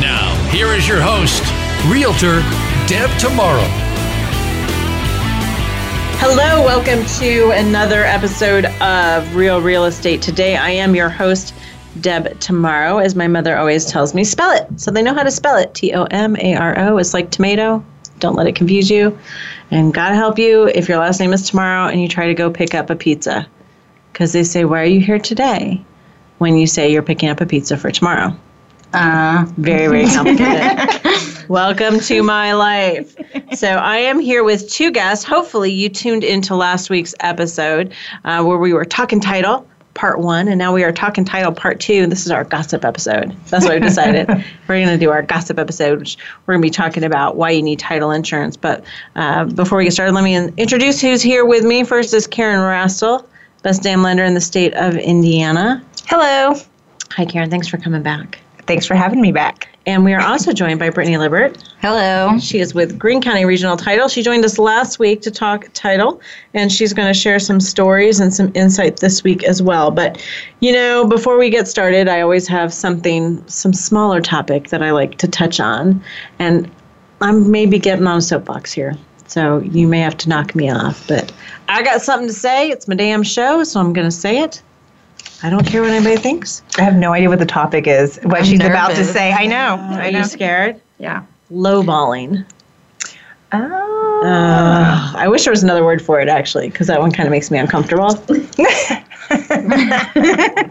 [0.00, 1.40] Now, here is your host,
[1.86, 2.40] Realtor
[2.88, 3.64] Deb Tomaro.
[6.18, 10.20] Hello, welcome to another episode of Real Real Estate.
[10.20, 11.54] Today, I am your host,
[12.00, 14.24] Deb Tomaro, as my mother always tells me.
[14.24, 15.72] Spell it so they know how to spell it.
[15.74, 16.98] T O M A R O.
[16.98, 17.84] It's like tomato.
[18.18, 19.16] Don't let it confuse you.
[19.70, 22.50] And God help you if your last name is Tomaro and you try to go
[22.50, 23.46] pick up a pizza.
[24.12, 25.84] Because they say, Why are you here today?
[26.38, 28.36] When you say you're picking up a pizza for tomorrow.
[28.94, 31.48] Uh, very, very complicated.
[31.48, 33.16] Welcome to my life.
[33.54, 35.24] So, I am here with two guests.
[35.24, 37.92] Hopefully, you tuned into last week's episode
[38.24, 41.80] uh, where we were talking title part one, and now we are talking title part
[41.80, 42.04] two.
[42.04, 43.34] And This is our gossip episode.
[43.46, 44.28] That's what we decided.
[44.68, 47.50] we're going to do our gossip episode, which we're going to be talking about why
[47.50, 48.56] you need title insurance.
[48.56, 48.84] But
[49.16, 51.82] uh, before we get started, let me introduce who's here with me.
[51.82, 53.26] First is Karan Rastel,
[53.64, 55.84] best damn lender in the state of Indiana.
[56.06, 56.54] Hello.
[57.10, 57.50] Hi, Karan.
[57.50, 58.38] Thanks for coming back.
[58.66, 59.68] Thanks for having me back.
[59.86, 61.62] And we are also joined by Brittany Libbert.
[61.82, 62.38] Hello.
[62.38, 64.08] She is with Greene County Regional Title.
[64.08, 66.22] She joined us last week to talk title,
[66.54, 69.90] and she's going to share some stories and some insight this week as well.
[69.90, 70.24] But,
[70.60, 74.92] you know, before we get started, I always have something, some smaller topic that I
[74.92, 76.02] like to touch on.
[76.38, 76.70] And
[77.20, 78.94] I'm maybe getting on a soapbox here.
[79.26, 81.06] So you may have to knock me off.
[81.06, 81.30] But
[81.68, 82.70] I got something to say.
[82.70, 84.62] It's my damn show, so I'm going to say it.
[85.44, 86.62] I don't care what anybody thinks.
[86.78, 88.72] I have no idea what the topic is, what I'm she's nervous.
[88.72, 89.30] about to say.
[89.30, 89.76] I know.
[89.76, 90.20] Are I know.
[90.20, 90.80] you scared?
[90.98, 91.22] Yeah.
[91.52, 92.46] Lowballing.
[93.52, 94.22] Oh.
[94.24, 97.30] Uh, I wish there was another word for it actually, because that one kind of
[97.30, 98.14] makes me uncomfortable.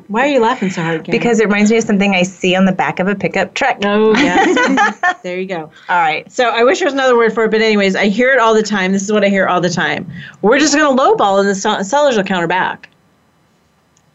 [0.08, 1.04] Why are you laughing so hard?
[1.06, 1.20] Karan?
[1.20, 3.78] because it reminds me of something I see on the back of a pickup truck.
[3.84, 5.70] oh yeah, there you go.
[5.88, 6.30] All right.
[6.32, 8.56] So I wish there was another word for it, but anyways, I hear it all
[8.56, 8.92] the time.
[8.92, 10.12] This is what I hear all the time.
[10.42, 12.90] We're just going to lowball, and the sellers will counter back.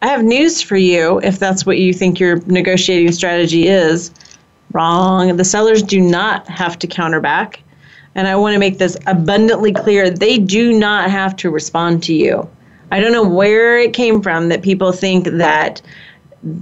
[0.00, 4.12] I have news for you if that's what you think your negotiating strategy is.
[4.72, 5.36] Wrong.
[5.36, 7.62] The sellers do not have to counter back.
[8.14, 12.14] And I want to make this abundantly clear they do not have to respond to
[12.14, 12.48] you.
[12.90, 15.82] I don't know where it came from that people think that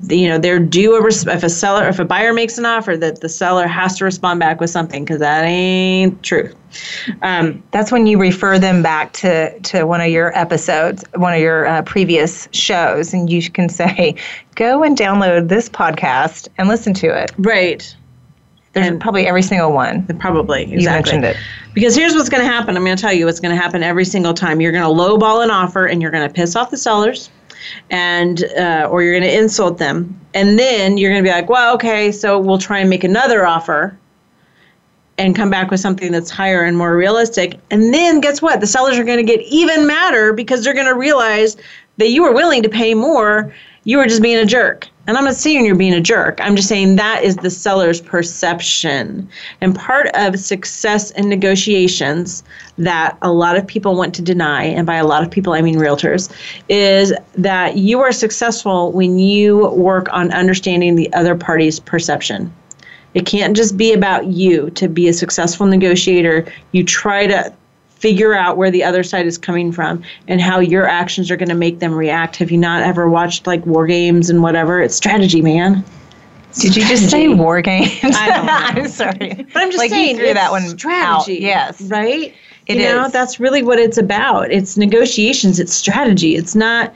[0.09, 2.97] you know they're due a res- if a seller if a buyer makes an offer
[2.97, 6.51] that the seller has to respond back with something because that ain't true
[7.23, 11.41] um, That's when you refer them back to, to one of your episodes, one of
[11.41, 14.15] your uh, previous shows, and you can say,
[14.57, 17.31] go and download this podcast and listen to it.
[17.39, 17.97] right
[18.75, 20.05] There's And- probably every single one.
[20.19, 20.83] probably exactly.
[20.83, 21.37] You mentioned it.
[21.73, 23.83] because here's what's going to happen i'm going to tell you what's going to happen
[23.83, 26.71] every single time you're going to lowball an offer and you're going to piss off
[26.71, 27.31] the sellers
[27.91, 31.49] and uh, or you're going to insult them and then you're going to be like
[31.49, 33.97] well okay so we'll try and make another offer
[35.19, 37.59] and come back with something that's higher and more realistic.
[37.71, 38.61] And then guess what?
[38.61, 41.57] The sellers are going to get even madder because they're going to realize
[41.97, 43.53] that you were willing to pay more.
[43.85, 44.89] You were just being a jerk.
[45.07, 46.41] And I'm not saying you're being a jerk.
[46.43, 49.29] I'm just saying that is the seller's perception.
[49.61, 52.43] And part of success in negotiations
[52.79, 55.63] that a lot of people want to deny, and by a lot of people I
[55.63, 56.33] mean realtors,
[56.69, 62.53] is that you are successful when you work on understanding the other party's perception.
[63.15, 66.45] It can't just be about you to be a successful negotiator.
[66.73, 67.55] You try to
[67.97, 71.49] figure out where the other side is coming from and how your actions are going
[71.49, 72.37] to make them react.
[72.37, 74.81] Have you not ever watched like war games and whatever?
[74.81, 75.85] It's strategy, man.
[76.59, 77.99] Did you just say war games?
[78.03, 78.73] I.
[78.77, 79.47] I'm sorry.
[79.53, 81.37] But I'm just like saying, you threw that one strategy.
[81.37, 81.43] out.
[81.43, 81.81] Yes.
[81.83, 82.35] right.
[82.67, 84.51] It you know, that's really what it's about.
[84.51, 85.61] It's negotiations.
[85.61, 86.35] It's strategy.
[86.35, 86.93] It's not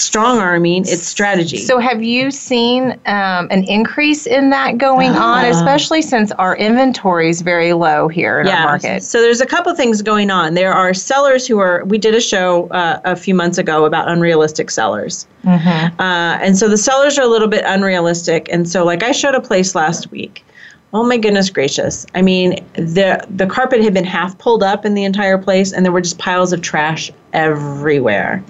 [0.00, 1.58] strong arming, it's strategy.
[1.58, 5.48] So, have you seen um, an increase in that going on, Ah.
[5.50, 9.02] especially since our inventory is very low here in our market?
[9.02, 10.54] So there's a couple things going on.
[10.54, 11.84] There are sellers who are.
[11.84, 16.00] We did a show uh, a few months ago about unrealistic sellers, Mm-hmm.
[16.00, 18.48] uh, and so the sellers are a little bit unrealistic.
[18.52, 20.44] And so, like I showed a place last week.
[20.92, 22.04] Oh my goodness gracious!
[22.16, 25.84] I mean, the the carpet had been half pulled up in the entire place, and
[25.84, 28.42] there were just piles of trash everywhere.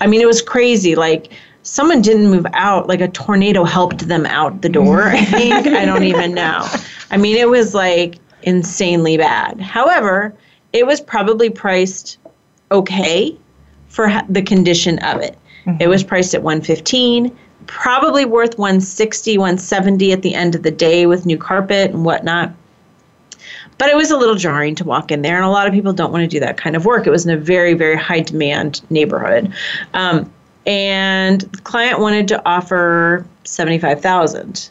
[0.00, 0.94] I mean, it was crazy.
[0.94, 1.32] Like
[1.62, 2.88] someone didn't move out.
[2.88, 5.04] Like a tornado helped them out the door.
[5.04, 5.32] I mm-hmm.
[5.32, 6.66] think I don't even know.
[7.10, 9.60] I mean, it was like insanely bad.
[9.60, 10.34] However,
[10.72, 12.18] it was probably priced
[12.70, 13.36] okay
[13.88, 15.36] for ha- the condition of it.
[15.64, 15.82] Mm-hmm.
[15.82, 17.36] It was priced at 115,
[17.66, 22.52] probably worth 160, 170 at the end of the day with new carpet and whatnot.
[23.78, 25.92] But it was a little jarring to walk in there, and a lot of people
[25.92, 27.06] don't want to do that kind of work.
[27.06, 29.52] It was in a very, very high demand neighborhood.
[29.92, 30.32] Um,
[30.66, 34.70] and the client wanted to offer 75,000.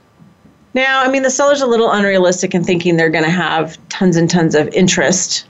[0.74, 4.18] Now, I mean, the seller's a little unrealistic in thinking they're going to have tons
[4.18, 5.48] and tons of interest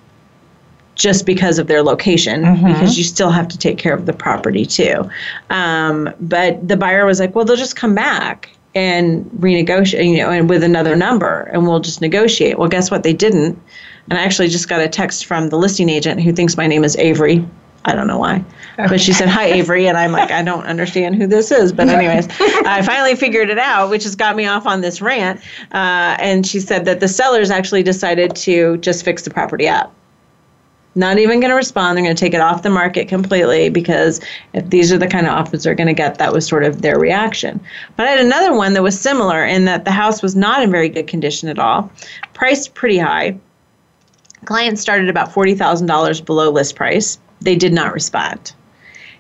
[0.94, 4.66] just because of their location, because you still have to take care of the property
[4.66, 5.10] too.
[5.50, 10.30] Um, but the buyer was like, well, they'll just come back and renegotiate, you know,
[10.30, 12.60] and with another number, and we'll just negotiate.
[12.60, 13.04] Well, guess what?
[13.04, 13.60] They didn't.
[14.10, 16.84] And I actually just got a text from the listing agent who thinks my name
[16.84, 17.48] is Avery.
[17.86, 18.44] I don't know why.
[18.78, 19.88] But she said, Hi, Avery.
[19.88, 21.72] And I'm like, I don't understand who this is.
[21.72, 25.40] But, anyways, I finally figured it out, which has got me off on this rant.
[25.72, 29.94] Uh, and she said that the sellers actually decided to just fix the property up.
[30.98, 31.98] Not even going to respond.
[31.98, 34.22] They're going to take it off the market completely because
[34.54, 36.82] if these are the kind of offers they're going to get, that was sort of
[36.82, 37.60] their reaction.
[37.98, 40.72] But I had another one that was similar in that the house was not in
[40.72, 41.92] very good condition at all,
[42.34, 43.38] priced pretty high.
[44.46, 47.20] Client started about $40,000 below list price.
[47.42, 48.54] They did not respond.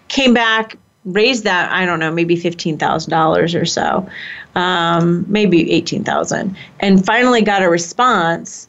[0.07, 4.09] Came back, raised that, I don't know, maybe $15,000 or so,
[4.55, 8.67] um, maybe 18000 and finally got a response.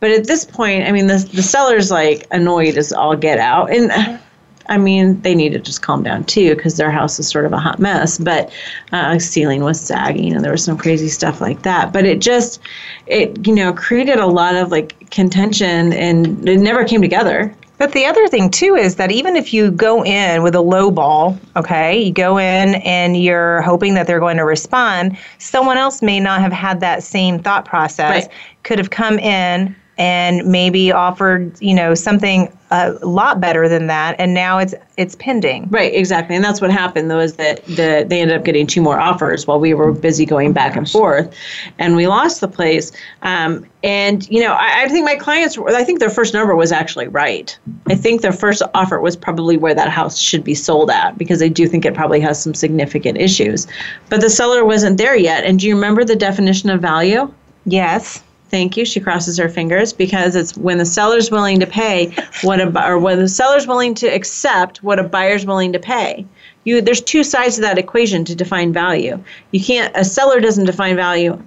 [0.00, 3.70] But at this point, I mean, the, the seller's like annoyed as all get out.
[3.70, 4.20] And
[4.68, 7.52] I mean, they need to just calm down too because their house is sort of
[7.52, 8.18] a hot mess.
[8.18, 8.52] But
[8.92, 11.92] uh, ceiling was sagging and there was some crazy stuff like that.
[11.92, 12.60] But it just,
[13.06, 17.54] it, you know, created a lot of like contention and it never came together.
[17.78, 20.90] But the other thing too is that even if you go in with a low
[20.90, 26.00] ball, okay, you go in and you're hoping that they're going to respond, someone else
[26.00, 28.34] may not have had that same thought process, Right.
[28.62, 34.16] could have come in and maybe offered, you know, something a lot better than that,
[34.18, 35.68] and now it's it's pending.
[35.70, 37.10] Right, exactly, and that's what happened.
[37.10, 40.26] Though is that the they ended up getting two more offers while we were busy
[40.26, 41.32] going back and forth,
[41.78, 42.92] and we lost the place.
[43.22, 46.72] Um, and you know, I, I think my clients, I think their first number was
[46.72, 47.56] actually right.
[47.88, 51.42] I think their first offer was probably where that house should be sold at because
[51.42, 53.66] I do think it probably has some significant issues.
[54.10, 55.44] But the seller wasn't there yet.
[55.44, 57.32] And do you remember the definition of value?
[57.64, 58.22] Yes.
[58.48, 58.84] Thank you.
[58.84, 62.98] She crosses her fingers because it's when the seller's willing to pay what a or
[62.98, 66.24] when the seller's willing to accept what a buyer's willing to pay.
[66.64, 69.22] You there's two sides to that equation to define value.
[69.50, 71.42] You can't a seller doesn't define value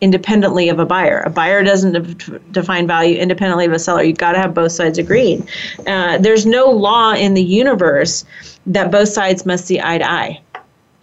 [0.00, 1.20] independently of a buyer.
[1.26, 4.02] A buyer doesn't de- define value independently of a seller.
[4.02, 5.48] You've got to have both sides agreeing.
[5.86, 8.24] Uh, there's no law in the universe
[8.66, 10.40] that both sides must see eye to eye.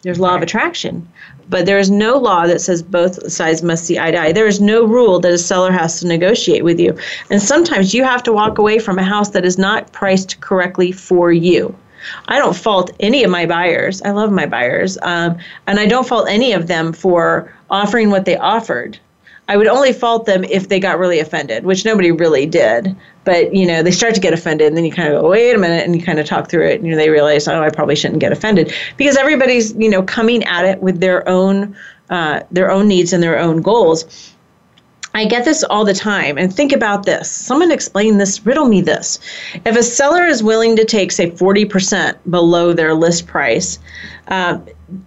[0.03, 1.09] There's law of attraction,
[1.49, 4.31] but there is no law that says both sides must see eye to eye.
[4.31, 6.97] There is no rule that a seller has to negotiate with you.
[7.29, 10.91] And sometimes you have to walk away from a house that is not priced correctly
[10.91, 11.75] for you.
[12.27, 14.01] I don't fault any of my buyers.
[14.03, 14.97] I love my buyers.
[15.01, 15.37] Um,
[15.67, 18.99] and I don't fault any of them for offering what they offered.
[19.47, 22.95] I would only fault them if they got really offended, which nobody really did.
[23.23, 25.55] But you know, they start to get offended, and then you kind of go, "Wait
[25.55, 27.61] a minute," and you kind of talk through it, and you know, they realize, "Oh,
[27.61, 31.75] I probably shouldn't get offended," because everybody's you know coming at it with their own
[32.09, 34.31] uh, their own needs and their own goals.
[35.13, 36.37] I get this all the time.
[36.37, 37.31] And think about this.
[37.31, 39.17] Someone explain this, riddle me this.
[39.65, 43.79] If a seller is willing to take, say, 40% below their list price,
[44.27, 44.59] uh,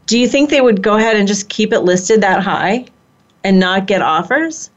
[0.06, 2.86] do you think they would go ahead and just keep it listed that high
[3.48, 4.70] and not get offers?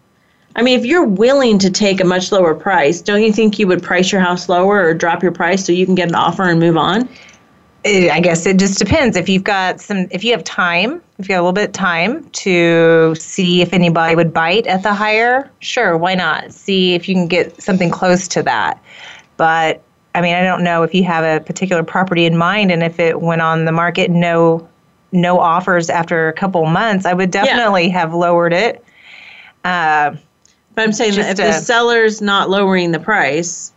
[0.56, 3.68] I mean, if you're willing to take a much lower price, don't you think you
[3.68, 6.44] would price your house lower or drop your price so you can get an offer
[6.44, 7.10] and move on?
[7.84, 9.18] Eh, I guess it just depends.
[9.18, 11.74] If you've got some, if you have time, if you have a little bit of
[11.74, 16.54] time to see if anybody would bite at the higher, sure, why not?
[16.54, 18.82] See if you can get something close to that.
[19.36, 19.84] But
[20.16, 23.00] I mean, I don't know if you have a particular property in mind, and if
[23.00, 24.68] it went on the market, no,
[25.12, 28.84] no offers after a couple months, I would definitely have lowered it.
[29.64, 30.16] Uh,
[30.76, 33.74] But I'm saying that if Just the seller's not lowering the price,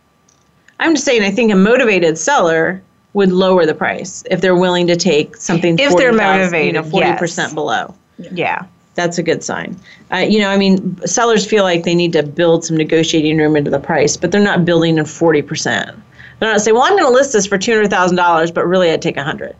[0.79, 2.81] I'm just saying I think a motivated seller
[3.13, 6.73] would lower the price if they're willing to take something If they're 40,000, motivated, you
[6.73, 7.19] know, forty yes.
[7.19, 7.93] percent below.
[8.17, 8.65] Yeah.
[8.95, 9.77] That's a good sign.
[10.11, 13.57] Uh, you know, I mean, sellers feel like they need to build some negotiating room
[13.57, 15.91] into the price, but they're not building in forty percent.
[16.39, 18.65] They're not saying, "Well, I'm going to list this for two hundred thousand dollars, but
[18.65, 19.53] really, I'd take a hundred.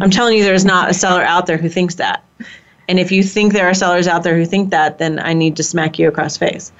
[0.00, 2.24] I'm telling you, there's not a seller out there who thinks that.
[2.88, 5.56] And if you think there are sellers out there who think that, then I need
[5.56, 6.72] to smack you across face.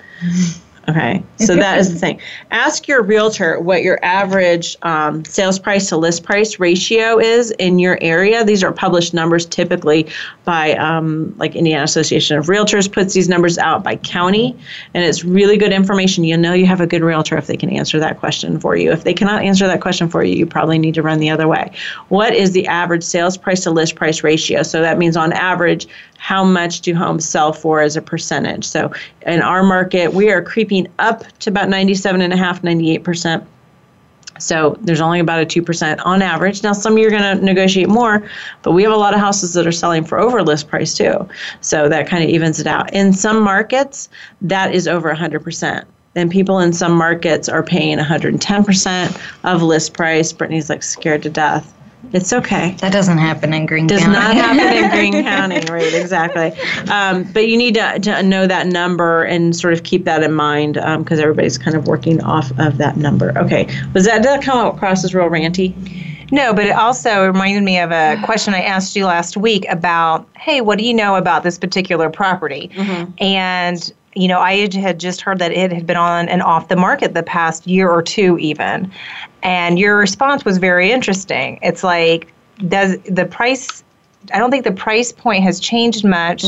[0.89, 2.19] Okay, so that is the thing.
[2.51, 7.79] Ask your realtor what your average um, sales price to list price ratio is in
[7.79, 8.43] your area.
[8.43, 10.09] These are published numbers typically
[10.47, 14.57] by um, like Indiana Association of Realtors puts these numbers out by county,
[14.95, 16.25] and it's really good information.
[16.25, 18.91] You know you have a good realtor if they can answer that question for you.
[18.91, 21.47] If they cannot answer that question for you, you probably need to run the other
[21.47, 21.71] way.
[22.09, 24.63] What is the average sales price to list price ratio?
[24.63, 25.87] So that means on average,
[26.19, 28.65] how much do homes sell for as a percentage?
[28.65, 28.93] So
[29.27, 33.47] in our market, we are creeping up to about 97.5, 98%.
[34.39, 36.63] So there's only about a 2% on average.
[36.63, 38.29] Now, some you're going to negotiate more,
[38.63, 41.29] but we have a lot of houses that are selling for over list price too.
[41.61, 42.93] So that kind of evens it out.
[42.93, 44.09] In some markets,
[44.43, 45.85] that is over 100%.
[46.15, 50.33] Then people in some markets are paying 110% of list price.
[50.33, 51.75] Brittany's like scared to death.
[52.13, 54.13] It's okay That doesn't happen in Greene does County.
[54.15, 55.93] not happen in Greene County, right?
[55.93, 56.53] Exactly.
[56.91, 60.33] Um, but you need to, to know that number and sort of keep that in
[60.33, 63.37] mind because everybody's kind of working off of that number.
[63.39, 65.75] Okay, was that that come across as real ranty?
[66.31, 70.29] No, but it also reminded me of a question I asked you last week about,
[70.37, 72.71] hey, what do you know about this particular property?
[73.19, 76.77] And you know, I had- just heard that it had been on and off the
[76.77, 78.91] market the past year or two, even.
[79.43, 81.59] And your response was very interesting.
[81.63, 82.33] It's like,
[82.69, 83.85] does the price?
[84.35, 86.45] I don't think the price point has changed much,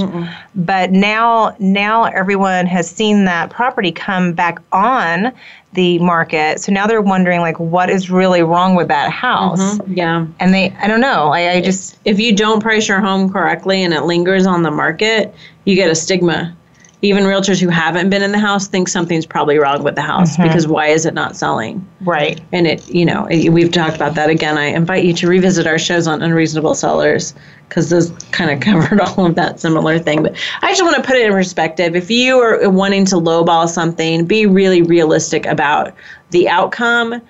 [0.56, 5.32] but now now everyone has seen that property come back on
[5.72, 6.60] the market.
[6.60, 9.78] So now they're wondering like what is really wrong with that house?
[9.78, 9.94] Mm-hmm.
[9.94, 10.26] Yeah.
[10.40, 11.28] And they I don't know.
[11.28, 14.72] I, I just If you don't price your home correctly and it lingers on the
[14.72, 15.32] market,
[15.64, 16.54] you get a stigma.
[17.02, 20.34] Even realtors who haven't been in the house think something's probably wrong with the house
[20.34, 20.42] mm-hmm.
[20.42, 21.86] because why is it not selling?
[22.02, 22.40] right.
[22.52, 24.58] and it you know it, we've talked about that again.
[24.58, 27.34] I invite you to revisit our shows on unreasonable sellers
[27.68, 30.22] because those kind of covered all of that similar thing.
[30.22, 31.96] But i just want to put it in perspective.
[31.96, 35.94] If you are wanting to lowball something be really realistic about
[36.30, 37.22] the outcome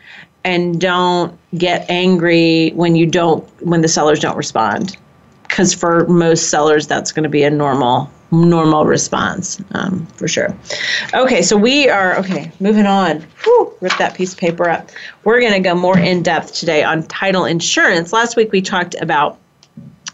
[0.44, 4.96] and don't get angry when you don't when the sellers don't respond.
[5.42, 10.54] Because for most sellers that's going to be a normal normal response um, for sure.
[11.14, 13.20] Okay so we are okay moving on.
[13.44, 14.90] Whew, rip that piece of paper up.
[15.24, 18.12] We're going to go more in depth today on title insurance.
[18.12, 19.38] Last week we talked about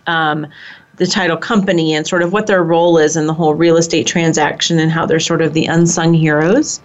[0.07, 0.47] um,
[0.97, 4.07] the title company and sort of what their role is in the whole real estate
[4.07, 6.81] transaction and how they're sort of the unsung heroes.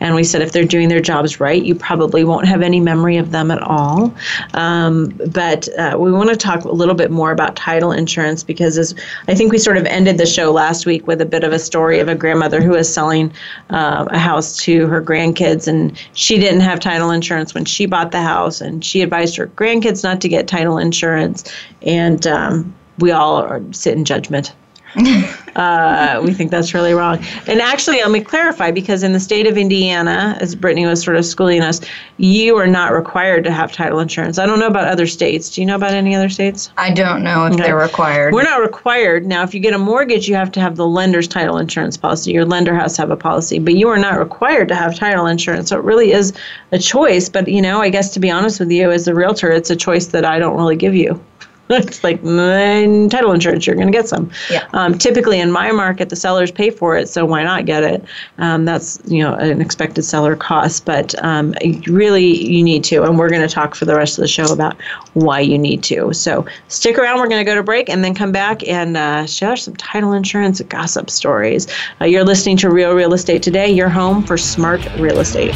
[0.00, 3.16] And we said if they're doing their jobs right, you probably won't have any memory
[3.16, 4.12] of them at all.
[4.54, 8.78] Um, but uh, we want to talk a little bit more about title insurance because
[8.78, 8.94] as
[9.28, 11.58] I think we sort of ended the show last week with a bit of a
[11.58, 13.32] story of a grandmother who was selling
[13.70, 18.10] uh, a house to her grandkids and she didn't have title insurance when she bought
[18.10, 21.44] the house and she advised her grandkids not to get title insurance
[21.82, 24.54] and um, we all are, sit in judgment.
[25.56, 27.18] uh, we think that's really wrong.
[27.46, 31.16] And actually, let me clarify because in the state of Indiana, as Brittany was sort
[31.16, 31.80] of schooling us,
[32.18, 34.38] you are not required to have title insurance.
[34.38, 35.48] I don't know about other states.
[35.48, 36.70] Do you know about any other states?
[36.76, 37.62] I don't know if Okay.
[37.62, 38.34] they're required.
[38.34, 39.24] We're not required.
[39.24, 42.32] Now, if you get a mortgage, you have to have the lender's title insurance policy.
[42.32, 45.24] Your lender has to have a policy, but you are not required to have title
[45.24, 45.70] insurance.
[45.70, 46.34] So it really is
[46.70, 47.30] a choice.
[47.30, 49.76] But, you know, I guess to be honest with you, as a realtor, it's a
[49.76, 51.18] choice that I don't really give you.
[51.70, 54.30] it's like mm, title insurance, you're going to get some.
[54.50, 54.66] Yeah.
[54.72, 58.04] Um, typically in my market, the sellers pay for it, so why not get it?
[58.38, 61.54] Um, that's you know an expected seller cost, but um,
[61.86, 64.52] really you need to, and we're going to talk for the rest of the show
[64.52, 64.76] about
[65.14, 66.12] why you need to.
[66.12, 67.18] So stick around.
[67.18, 70.12] We're going to go to break and then come back and uh, share some title
[70.12, 71.66] insurance gossip stories.
[72.00, 73.70] Uh, you're listening to Real Real Estate today.
[73.70, 75.54] Your home for smart real estate.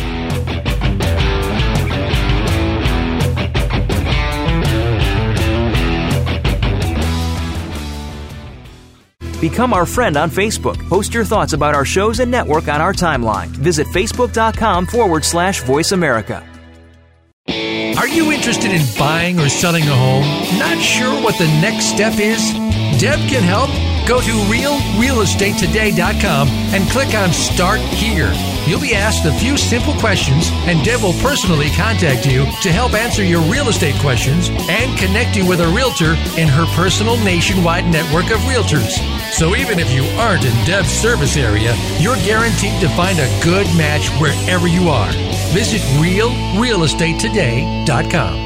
[9.48, 10.76] Become our friend on Facebook.
[10.88, 13.46] Post your thoughts about our shows and network on our timeline.
[13.46, 16.44] Visit facebook.com forward slash voice America.
[17.96, 20.24] Are you interested in buying or selling a home?
[20.58, 22.54] Not sure what the next step is?
[23.00, 23.70] Deb can help.
[24.08, 28.32] Go to realrealestatetoday.com and click on Start Here.
[28.66, 32.94] You'll be asked a few simple questions, and Deb will personally contact you to help
[32.94, 37.86] answer your real estate questions and connect you with a realtor in her personal nationwide
[37.86, 38.98] network of realtors.
[39.32, 43.68] So even if you aren't in Deb's service area, you're guaranteed to find a good
[43.76, 45.12] match wherever you are.
[45.52, 48.45] Visit realrealestatetoday.com.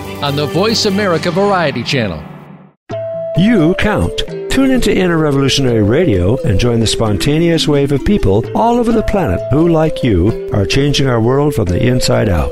[0.21, 2.23] on the Voice America Variety Channel.
[3.37, 4.21] You count.
[4.51, 9.03] Tune into Inner Revolutionary Radio and join the spontaneous wave of people all over the
[9.03, 12.51] planet who, like you, are changing our world from the inside out.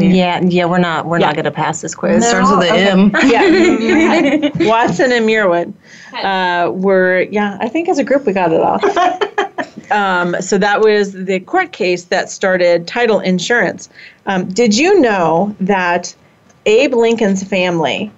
[0.00, 0.64] Yeah, yeah.
[0.66, 1.06] We're not.
[1.06, 1.26] We're Yeah.
[1.26, 2.24] not going to pass this quiz.
[2.24, 3.10] Starts with an M.
[3.24, 5.72] Yeah, Watson and Muirwood
[6.22, 7.22] uh, were.
[7.32, 8.78] Yeah, I think as a group we got it all.
[9.90, 13.88] um, so that was the court case that started title insurance.
[14.26, 16.14] Um, did you know that
[16.64, 18.12] Abe Lincoln's family,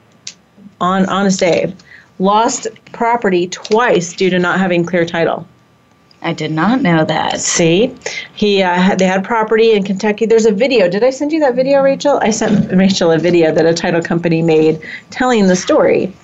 [0.83, 1.75] on Honest Abe,
[2.23, 5.47] lost property twice due to not having clear title?
[6.23, 7.41] I did not know that.
[7.41, 7.93] See,
[8.35, 10.25] he uh, had, they had property in Kentucky.
[10.25, 10.89] There's a video.
[10.89, 12.21] Did I send you that video, Rachel?
[12.23, 14.81] I sent Rachel a video that a title company made
[15.11, 16.15] telling the story.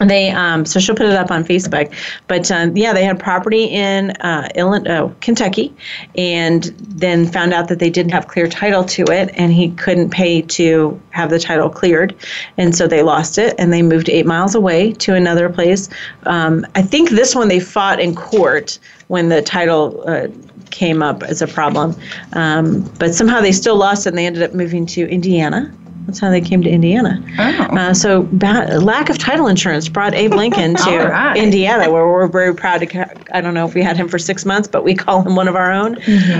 [0.00, 1.92] They um, so she'll put it up on Facebook,
[2.28, 5.74] but um, yeah, they had property in uh, Illinois, oh, Kentucky,
[6.16, 10.10] and then found out that they didn't have clear title to it, and he couldn't
[10.10, 12.14] pay to have the title cleared,
[12.58, 15.88] and so they lost it, and they moved eight miles away to another place.
[16.26, 20.28] Um, I think this one they fought in court when the title uh,
[20.70, 21.96] came up as a problem,
[22.34, 25.72] um, but somehow they still lost and they ended up moving to Indiana.
[26.08, 27.22] That's how they came to Indiana.
[27.38, 27.76] Oh.
[27.76, 31.36] Uh, so ba- lack of title insurance brought Abe Lincoln to right.
[31.36, 32.86] Indiana, where we're very proud to.
[32.86, 35.36] ca- I don't know if we had him for six months, but we call him
[35.36, 35.96] one of our own.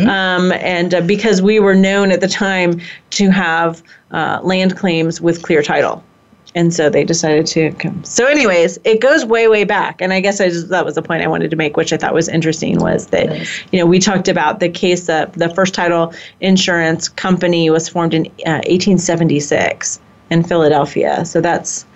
[0.08, 5.20] Um, and uh, because we were known at the time to have uh, land claims
[5.20, 6.02] with clear title.
[6.54, 8.02] And so they decided to come.
[8.04, 10.00] So, anyways, it goes way, way back.
[10.00, 11.98] And I guess I just that was the point I wanted to make, which I
[11.98, 15.74] thought was interesting, was that you know we talked about the case that the first
[15.74, 21.24] title insurance company was formed in uh, 1876 in Philadelphia.
[21.24, 21.86] So that's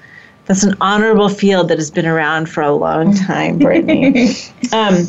[0.47, 4.35] that's an honorable field that has been around for a long time, Brittany.
[4.73, 5.07] um,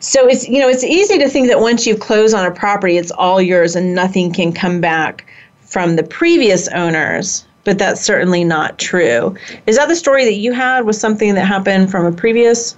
[0.00, 2.96] so it's you know it's easy to think that once you close on a property,
[2.96, 5.24] it's all yours and nothing can come back
[5.60, 7.46] from the previous owners.
[7.64, 9.36] But that's certainly not true.
[9.66, 10.84] Is that the story that you had?
[10.84, 12.76] Was something that happened from a previous?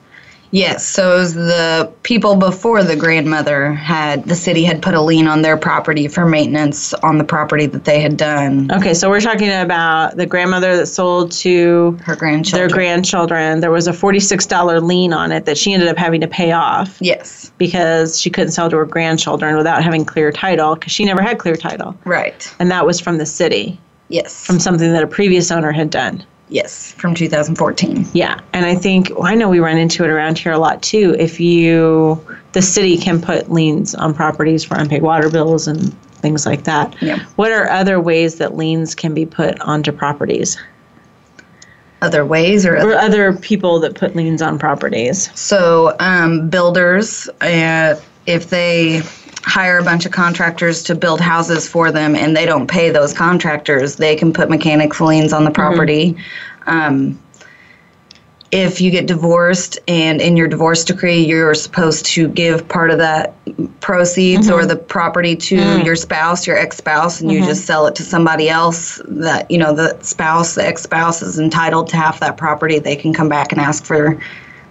[0.50, 5.00] Yes, so it was the people before the grandmother had the city had put a
[5.00, 8.70] lien on their property for maintenance on the property that they had done.
[8.70, 12.68] Okay, so we're talking about the grandmother that sold to Her grandchildren.
[12.68, 13.60] their grandchildren.
[13.60, 16.52] There was a forty-six dollar lien on it that she ended up having to pay
[16.52, 16.98] off.
[17.00, 21.20] Yes, because she couldn't sell to her grandchildren without having clear title because she never
[21.22, 21.96] had clear title.
[22.04, 22.54] right.
[22.60, 24.44] And that was from the city, Yes.
[24.46, 26.24] from something that a previous owner had done.
[26.48, 28.06] yes, from 2014.
[28.12, 28.38] Yeah.
[28.52, 31.16] And I think, well, I know we run into it around here a lot too.
[31.18, 36.44] If you, the city can put liens on properties for unpaid water bills and things
[36.46, 36.94] like that.
[37.02, 37.18] Yep.
[37.36, 40.58] What are other ways that liens can be put onto properties?
[42.02, 45.30] other ways or, or other people that put liens on properties.
[45.38, 49.00] So, um, builders, uh, if they
[49.44, 53.12] hire a bunch of contractors to build houses for them and they don't pay those
[53.12, 55.54] contractors, they can put mechanics liens on the mm-hmm.
[55.54, 56.16] property.
[56.66, 57.20] Um,
[58.54, 62.98] if you get divorced and in your divorce decree you're supposed to give part of
[62.98, 63.34] that
[63.80, 64.68] proceeds or mm-hmm.
[64.68, 65.84] the property to mm-hmm.
[65.84, 69.74] your spouse your ex-spouse and you just sell it to somebody else that you know
[69.74, 72.78] the spouse the ex-spouse is entitled to half that property.
[72.78, 74.20] They can come back and ask for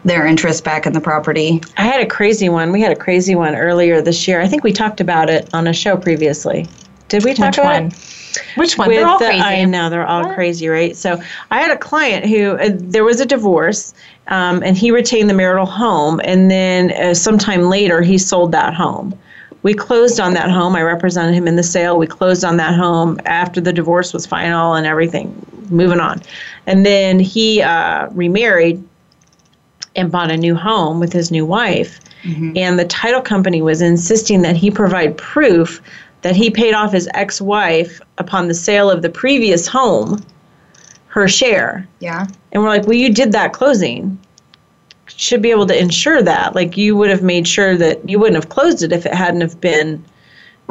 [0.05, 2.71] their interest back in the property I had a crazy one.
[2.71, 4.41] We had a crazy one earlier this year.
[4.41, 6.67] I think we talked about it on a show previously.
[7.09, 7.85] Did we talk Which about one?
[7.87, 8.43] it?
[8.55, 8.87] Which one?
[8.87, 9.41] with They're all the- crazy.
[9.41, 10.95] I know they're all crazy, right?
[10.95, 13.93] So I had a client who uh, there was a divorce,
[14.27, 18.73] um, and he retained the marital home, and then uh, sometime later he sold that
[18.73, 19.17] home.
[19.61, 20.75] We closed on that home.
[20.75, 21.97] I represented him in the sale.
[21.97, 25.33] We closed on that home after the divorce was final and everything.
[25.69, 26.21] Moving on,
[26.67, 28.83] and then he uh, remarried
[29.95, 31.99] and bought a new home with his new wife.
[32.23, 32.53] Mm-hmm.
[32.55, 35.81] And the title company was insisting that he provide proof
[36.21, 40.23] that he paid off his ex wife upon the sale of the previous home,
[41.07, 41.87] her share.
[41.99, 44.17] yeah And we're like, well, you did that closing.
[45.07, 46.55] Should be able to ensure that.
[46.55, 49.41] Like, you would have made sure that you wouldn't have closed it if it hadn't
[49.41, 50.03] have been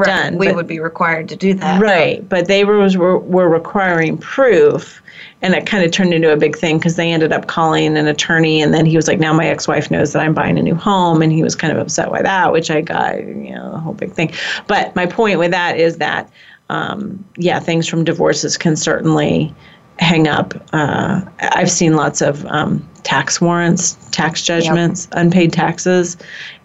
[0.00, 0.38] done.
[0.38, 4.18] we but- would be required to do that Right, but they were, were, were requiring
[4.18, 5.02] proof,
[5.42, 8.07] and it kind of turned into a big thing because they ended up calling an
[8.07, 10.74] attorney, and then he was like, "Now my ex-wife knows that I'm buying a new
[10.74, 13.78] home," and he was kind of upset by that, which I got, you know, the
[13.78, 14.33] whole big thing.
[14.66, 16.31] But my point with that is that,
[16.70, 19.55] um, yeah, things from divorces can certainly
[19.98, 20.55] hang up.
[20.72, 26.16] Uh, I've seen lots of um, tax warrants, tax judgments, unpaid taxes,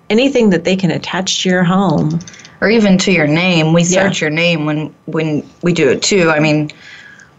[0.09, 2.19] anything that they can attach to your home.
[2.61, 3.73] Or even to your name.
[3.73, 4.03] We Yeah.
[4.03, 6.29] search your name when when we do it too.
[6.29, 6.71] I mean,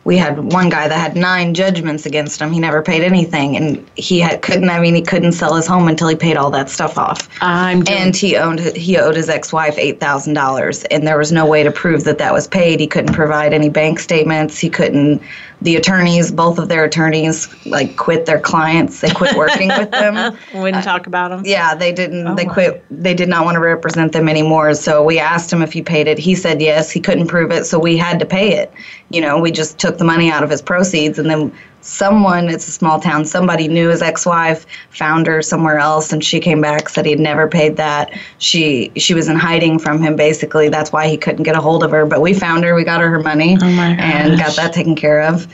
[0.05, 2.51] we had one guy that had nine judgments against him.
[2.51, 4.71] He never paid anything, and he had couldn't.
[4.71, 7.29] I mean, he couldn't sell his home until he paid all that stuff off.
[7.43, 11.31] I'm doing And he owned he owed his ex-wife eight thousand dollars, and there was
[11.31, 12.81] no way to prove that that was paid.
[12.81, 14.59] He couldn't provide any bank statements.
[14.59, 15.21] He couldn't.
[15.61, 19.01] The attorneys, both of their attorneys, like quit their clients.
[19.01, 20.39] They quit working with them.
[20.55, 21.43] wouldn't uh, talk about them.
[21.45, 22.27] Yeah, they didn't.
[22.27, 22.53] Oh, they my.
[22.53, 22.85] quit.
[22.91, 24.75] They did not want to represent them anymore.
[24.75, 26.19] So we asked him if he paid it.
[26.19, 26.91] He said yes.
[26.91, 28.73] He couldn't prove it, so we had to pay it.
[29.11, 32.49] You know, we just took the money out of his proceeds, and then someone.
[32.49, 33.25] It's a small town.
[33.25, 37.49] Somebody knew his ex-wife, found her somewhere else, and she came back said he'd never
[37.49, 38.13] paid that.
[38.39, 40.17] She she was in hiding from him.
[40.17, 42.07] Basically, that's why he couldn't get a hold of her.
[42.07, 42.75] But we found her.
[42.75, 45.47] We got her her money, Oh and got that taken care of.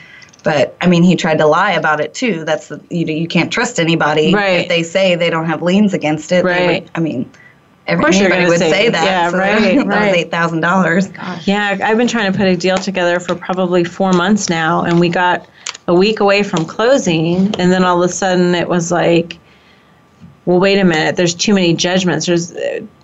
[0.43, 2.45] But I mean, he tried to lie about it too.
[2.45, 3.07] That's the, you.
[3.07, 4.35] You can't trust anybody.
[4.35, 4.61] Right.
[4.61, 6.83] If they say they don't have liens against it, Right.
[6.83, 7.31] would, I mean,
[7.87, 9.05] every, anybody would say- say, that.
[9.05, 10.07] yeah, so right, that right.
[10.11, 11.09] was eight thousand dollars.
[11.45, 15.01] Yeah, I've been trying to put a deal together for probably four months now, and
[15.01, 15.49] we got
[15.87, 19.39] a week away from closing, and then all of a sudden it was like,
[20.47, 22.27] well, wait a minute, there's too many judgments.
[22.27, 22.53] There's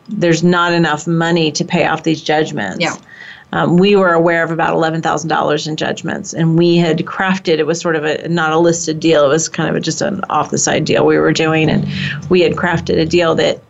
[0.08, 2.80] there's not enough money to pay off these judgments.
[2.80, 2.96] Yeah.
[3.52, 7.58] Um, we were aware of about eleven thousand dollars in judgments, and we had crafted.
[7.58, 9.24] It was sort of a not a listed deal.
[9.24, 11.86] It was kind of a, just an off the side deal we were doing, and
[12.28, 13.60] we had crafted a deal that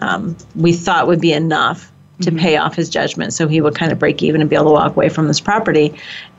[0.00, 3.90] um, we thought would be enough to pay off his judgment, so he would kind
[3.90, 5.92] of break even and be able to walk away from this property.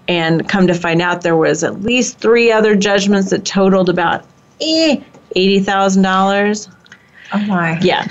[0.08, 4.24] And come to find out, there was at least three other judgments that totaled about
[4.62, 5.02] eh,
[5.36, 6.70] eighty thousand dollars.
[7.34, 7.80] oh my.
[7.80, 8.08] Yeah.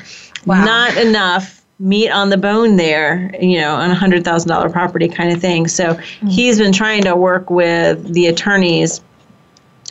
[0.47, 5.09] Not enough meat on the bone there, you know, on a hundred thousand dollar property
[5.09, 5.69] kind of thing.
[5.69, 5.95] So
[6.29, 9.01] he's been trying to work with the attorneys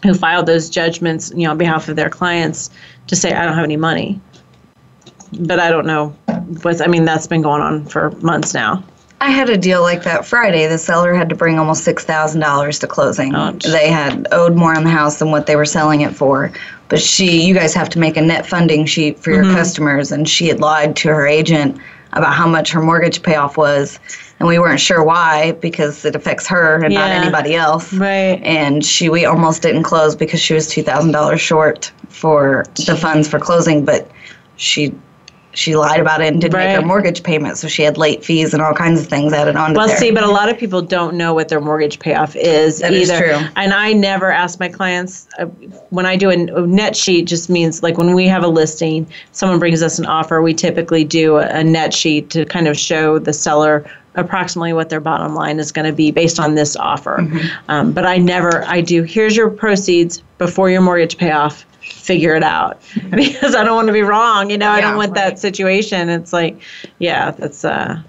[0.03, 2.69] who filed those judgments, you know, on behalf of their clients
[3.07, 4.19] to say, I don't have any money.
[5.39, 6.09] But I don't know
[6.61, 8.83] what's I mean, that's been going on for months now.
[9.23, 10.67] I had a deal like that Friday.
[10.67, 13.33] The seller had to bring almost six thousand dollars to closing.
[13.33, 13.63] Ouch.
[13.63, 16.51] They had owed more on the house than what they were selling it for.
[16.89, 19.45] But she, you guys have to make a net funding sheet for Mm-hmm.
[19.45, 21.79] your customers, and she had lied to her agent
[22.11, 23.97] about how much her mortgage payoff was,
[24.39, 27.91] and we weren't sure why because it affects her and not anybody else.
[27.93, 28.39] Right.
[28.43, 32.97] And she, we almost didn't close because she was two thousand dollars short for the
[32.97, 34.11] funds for closing, but
[34.57, 34.93] she.
[35.55, 38.53] She lied about it and didn't make her mortgage payment, so she had late fees
[38.53, 40.81] and all kinds of things added on to Well, see, but a lot of people
[40.81, 43.23] don't know what their mortgage payoff is That is either.
[43.23, 43.47] true.
[43.55, 45.45] And I never ask my clients uh,
[45.91, 47.25] when I do a, a net sheet.
[47.25, 50.41] Just means like when we have a listing, someone brings us an offer.
[50.41, 53.85] We typically do a, a net sheet to kind of show the seller
[54.15, 57.17] approximately what their bottom line is going to be based on this offer.
[57.19, 57.47] Mm-hmm.
[57.69, 58.63] Um, but I never.
[58.65, 59.03] I do.
[59.03, 61.65] Here's your proceeds before your mortgage payoff.
[61.83, 64.49] Figure it out because I don't want to be wrong.
[64.49, 66.09] You know, I don't Yeah, want that situation.
[66.09, 66.59] It's like,
[66.99, 68.01] yeah, that's uh,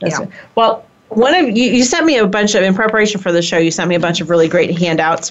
[0.00, 0.26] that's Yeah.
[0.54, 3.58] well, one of you, you sent me a bunch of in preparation for the show.
[3.58, 5.30] You sent me a bunch of really great handouts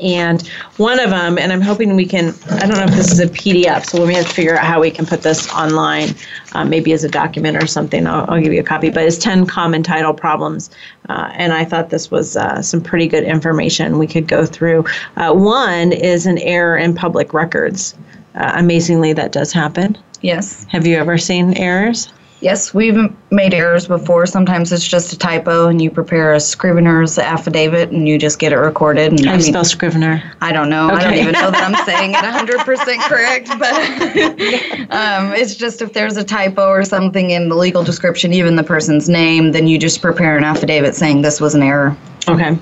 [0.00, 3.20] And one of them, and I'm hoping we can, I don't know if this is
[3.20, 6.10] a PDF, so we have to figure out how we can put this online,
[6.52, 8.06] uh, maybe as a document or something.
[8.06, 10.70] I'll, I'll, give you a copy, but it's 10 common title problems.
[11.08, 14.84] Uh, and I thought this was uh, some pretty good information we could go through.
[15.16, 17.94] Uh, one is an error in public records.
[18.34, 19.98] Uh, amazingly, that does happen.
[20.22, 20.64] Yes.
[20.68, 22.12] Have you ever seen errors?
[22.40, 22.96] Yes, we've
[23.30, 24.24] made errors before.
[24.24, 28.52] Sometimes it's just a typo, and you prepare a scrivener's affidavit, and you just get
[28.52, 29.12] it recorded.
[29.12, 30.22] And How do you spell scrivener?
[30.40, 30.86] I don't know.
[30.86, 30.96] Okay.
[30.96, 35.92] I don't even know that I'm saying it 100% correct, but um, it's just if
[35.92, 39.78] there's a typo or something in the legal description, even the person's name, then you
[39.78, 41.94] just prepare an affidavit saying this was an error.
[42.26, 42.56] Okay.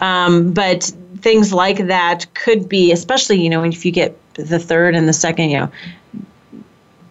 [0.00, 4.96] Um, but things like that could be, especially, you know, if you get the third
[4.96, 5.70] and the second, you know,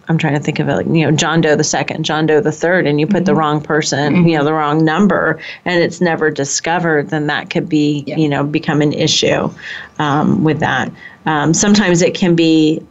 [0.10, 2.42] I'm trying to think of it like you know John Doe the second, John Doe
[2.42, 3.26] the third, and you put mm-hmm.
[3.26, 4.28] the wrong person, mm-hmm.
[4.28, 8.18] you know, the wrong number, and it's never discovered, then that could be yeah.
[8.18, 9.50] you know become an issue
[10.00, 10.92] um, with that.
[11.26, 12.86] Um, sometimes it can be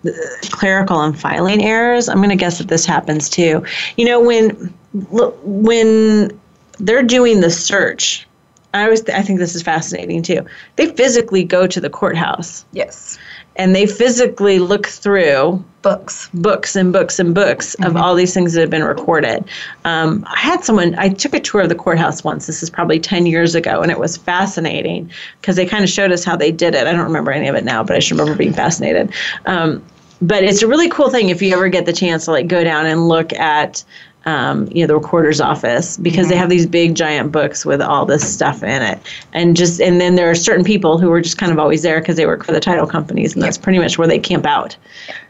[0.51, 2.09] clerical and filing errors.
[2.09, 3.65] I'm going to guess that this happens too.
[3.97, 6.41] You know when when
[6.79, 8.27] they're doing the search.
[8.75, 10.47] I always th- I think this is fascinating too.
[10.77, 12.65] They physically go to the courthouse.
[12.73, 13.19] Yes
[13.57, 17.85] and they physically look through books books and books and books mm-hmm.
[17.85, 19.45] of all these things that have been recorded.
[19.85, 22.47] Um, i had someone i took a tour of the courthouse once.
[22.47, 26.13] This is probably 10 years ago and it was fascinating because they kind of showed
[26.13, 26.87] us how they did it.
[26.87, 29.13] I don't remember any of it now but i just remember being fascinated.
[29.47, 29.83] Um,
[30.21, 32.63] but it's a really cool thing if you ever get the chance to like go
[32.63, 33.85] down and look at
[34.25, 36.31] um, you know the recorder's office because mm-hmm.
[36.31, 38.99] they have these big giant books with all this stuff in it.
[39.33, 42.01] And just and then there are certain people who are just kind of always there
[42.01, 43.49] because they work for the title companies and yep.
[43.49, 44.77] that's pretty much where they camp out.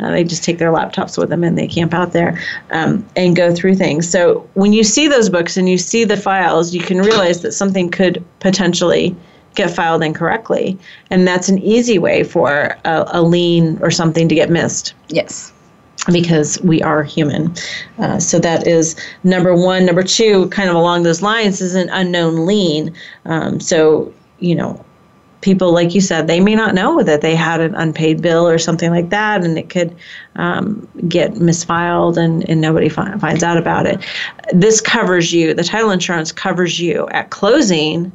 [0.00, 2.38] Uh, they just take their laptops with them and they camp out there
[2.70, 4.08] um, and go through things.
[4.08, 7.52] So when you see those books and you see the files you can realize that
[7.52, 9.16] something could potentially
[9.54, 10.78] get filed incorrectly.
[11.10, 14.94] And that's an easy way for a, a lien or something to get missed.
[15.08, 15.52] Yes
[16.10, 17.54] because we are human.
[17.98, 19.86] Uh, so that is number one.
[19.86, 22.94] Number two, kind of along those lines, is an unknown lien.
[23.24, 24.84] Um, so, you know,
[25.42, 28.58] people, like you said, they may not know that they had an unpaid bill or
[28.58, 29.94] something like that, and it could
[30.36, 34.00] um, get misfiled and, and nobody fi- finds out about it.
[34.52, 38.10] This covers you, the title insurance covers you at closing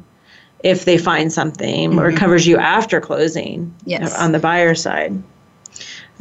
[0.64, 2.00] if they find something, mm-hmm.
[2.00, 4.18] or covers you after closing yes.
[4.18, 5.22] on the buyer side.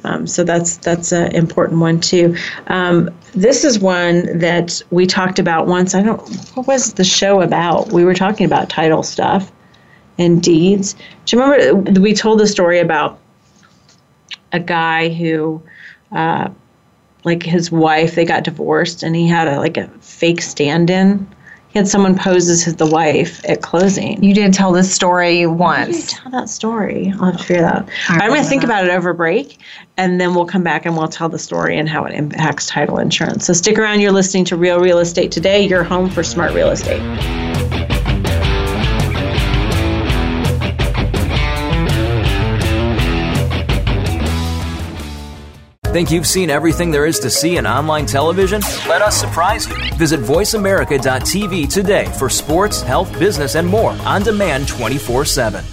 [0.03, 2.35] Um, so that's that's an important one too.
[2.67, 5.95] Um, this is one that we talked about once.
[5.95, 6.21] I don't.
[6.55, 7.91] What was the show about?
[7.91, 9.51] We were talking about title stuff
[10.17, 10.95] and deeds.
[11.25, 13.19] Do you remember we told the story about
[14.51, 15.61] a guy who,
[16.11, 16.49] uh,
[17.23, 21.27] like his wife, they got divorced, and he had a like a fake stand-in
[21.77, 24.21] had someone pose as the wife at closing.
[24.23, 26.11] You did tell this story once.
[26.11, 27.13] tell that story.
[27.19, 27.89] I'll have to figure that out.
[28.09, 28.67] I'm going to think that.
[28.67, 29.59] about it over break,
[29.95, 32.97] and then we'll come back and we'll tell the story and how it impacts title
[32.97, 33.45] insurance.
[33.45, 34.01] So stick around.
[34.01, 35.65] You're listening to Real Real Estate today.
[35.65, 37.46] Your home for smart real estate.
[45.97, 48.61] Think you've seen everything there is to see in online television?
[48.87, 49.75] Let us surprise you.
[49.95, 55.65] Visit VoiceAmerica.tv today for sports, health, business, and more on demand 24 7.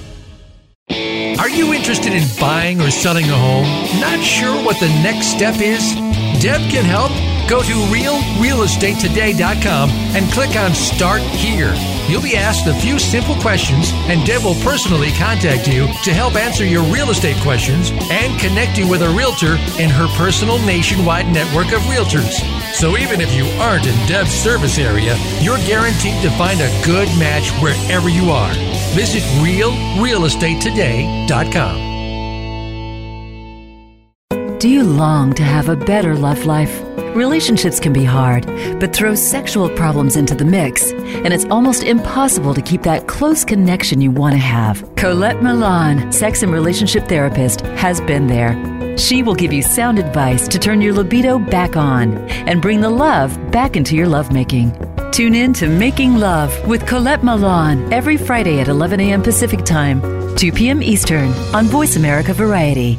[1.39, 4.01] Are you interested in buying or selling a home?
[4.01, 5.93] Not sure what the next step is?
[6.41, 7.13] Deb can help.
[7.49, 11.75] Go to realrealestatetoday.com and click on Start Here.
[12.09, 16.37] You'll be asked a few simple questions, and Deb will personally contact you to help
[16.37, 21.27] answer your real estate questions and connect you with a realtor in her personal nationwide
[21.29, 22.41] network of realtors.
[22.75, 27.09] So even if you aren't in Deb's service area, you're guaranteed to find a good
[27.19, 28.55] match wherever you are.
[28.95, 31.94] Visit realrealestatetoday.com.
[34.59, 36.83] Do you long to have a better love life?
[37.15, 38.47] Relationships can be hard,
[38.81, 43.45] but throw sexual problems into the mix, and it's almost impossible to keep that close
[43.45, 44.83] connection you want to have.
[44.97, 48.55] Colette Milan, sex and relationship therapist, has been there.
[48.97, 52.91] She will give you sound advice to turn your libido back on and bring the
[52.91, 54.73] love back into your lovemaking.
[55.11, 59.23] Tune in to Making Love with Colette Milan every Friday at 11 a.m.
[59.23, 60.01] Pacific Time,
[60.37, 60.83] 2 p.m.
[60.83, 62.99] Eastern on Voice America Variety.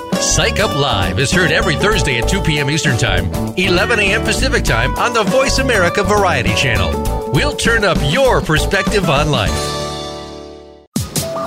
[0.21, 2.69] Psych Up Live is heard every Thursday at 2 p.m.
[2.69, 3.25] Eastern Time,
[3.57, 4.21] 11 a.m.
[4.21, 7.31] Pacific Time on the Voice America Variety Channel.
[7.33, 9.51] We'll turn up your perspective on life.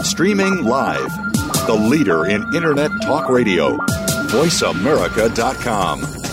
[0.05, 1.09] Streaming live,
[1.67, 3.77] the leader in Internet Talk Radio,
[4.29, 6.24] voiceamerica.com.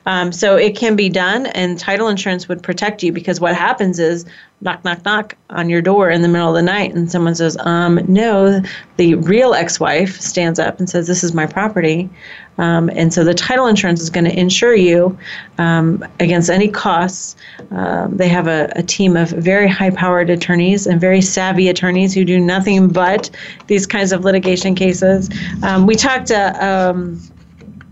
[0.06, 4.00] Um, so it can be done, and title insurance would protect you because what happens
[4.00, 4.26] is
[4.62, 7.58] knock, knock, knock on your door in the middle of the night, and someone says,
[7.62, 8.62] um, "No."
[8.98, 12.10] The real ex-wife stands up and says, "This is my property,"
[12.58, 15.18] um, and so the title insurance is going to insure you
[15.58, 17.36] um, against any costs.
[17.72, 22.24] Um, they have a, a team of very high-powered attorneys and very savvy attorneys who
[22.24, 23.30] do nothing but
[23.68, 25.30] these kinds of litigation cases.
[25.64, 26.32] Um, we talked.
[26.32, 26.54] Uh,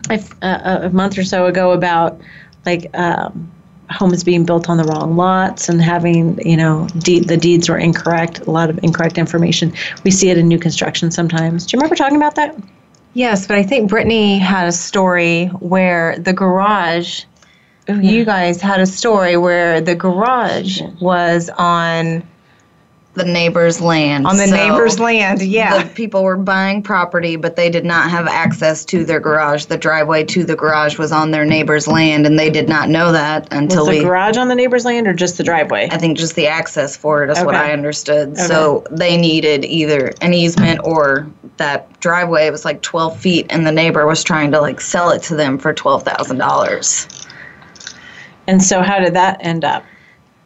[0.10, 2.20] um, a, month or so ago about
[2.66, 3.52] like um,
[3.90, 7.78] homes being built on the wrong lots and having you know deed, the deeds were
[7.78, 9.74] incorrect a lot of incorrect information.
[10.04, 11.66] We see it in new construction sometimes.
[11.66, 12.56] Do you remember talking about that?
[13.14, 17.26] Yes, but I think Brittany had a story where the garage.
[17.88, 22.24] You guys had a story where the garage was on
[23.14, 24.26] the neighbor's land.
[24.26, 25.42] on the So neighbor's land.
[25.42, 25.84] Yeah.
[25.84, 29.66] The people were buying property, but they did not have access to their garage.
[29.66, 33.12] The driveway to the garage was on their neighbor's land, and they did not know
[33.12, 34.04] that until was the we.
[34.06, 37.24] garage on the neighbor's land or just the driveway I think just the access for
[37.24, 38.30] it is what I understood.
[38.30, 38.42] Okay.
[38.44, 43.68] So they needed either an easement or that driveway It was like 12 feet, and
[43.68, 47.28] the neighbor was trying to like sell it to them for $12,000.
[48.48, 49.84] and so how did that end up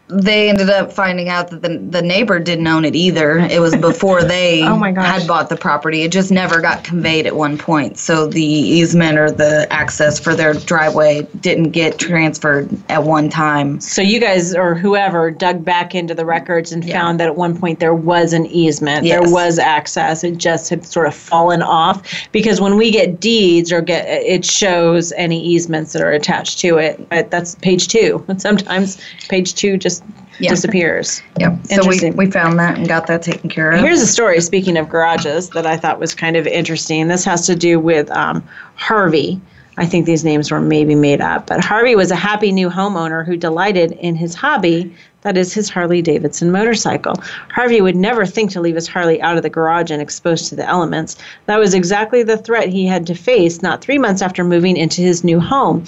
[0.07, 3.39] They ended up finding out that the, the neighbor didn't own it either.
[3.39, 5.05] It was before they Oh my gosh.
[5.19, 6.01] had bought the property.
[6.03, 7.97] It just never got conveyed at one point.
[7.97, 13.79] So the easement or the access for their driveway didn't get transferred at one time.
[13.79, 17.57] so you guys or whoever dug back into the records and found that at one
[17.57, 22.27] point there was an easement there was access it just had sort of fallen off
[22.31, 26.77] because when we get deeds or get it shows any easements that are attached to
[26.77, 28.97] it but that's page two and sometimes
[29.29, 29.94] page two just
[30.39, 30.49] Yeah.
[30.49, 31.67] disappears Yep.
[31.67, 33.79] So we, we found that and got that taken care of.
[33.79, 37.07] Here's a story, speaking of garages, that I thought was kind of interesting.
[37.07, 38.43] This has to do with um,
[38.75, 39.39] Harvey.
[39.77, 43.25] I think these names were maybe made up, but Harvey was a happy new homeowner
[43.25, 47.15] who delighted in his hobby, that is his Harley Davidson motorcycle.
[47.49, 50.55] Harvey would never think to leave his Harley out of the garage and exposed to
[50.55, 51.17] the elements.
[51.47, 55.01] That was exactly the threat he had to face not three months after moving into
[55.01, 55.83] his new home.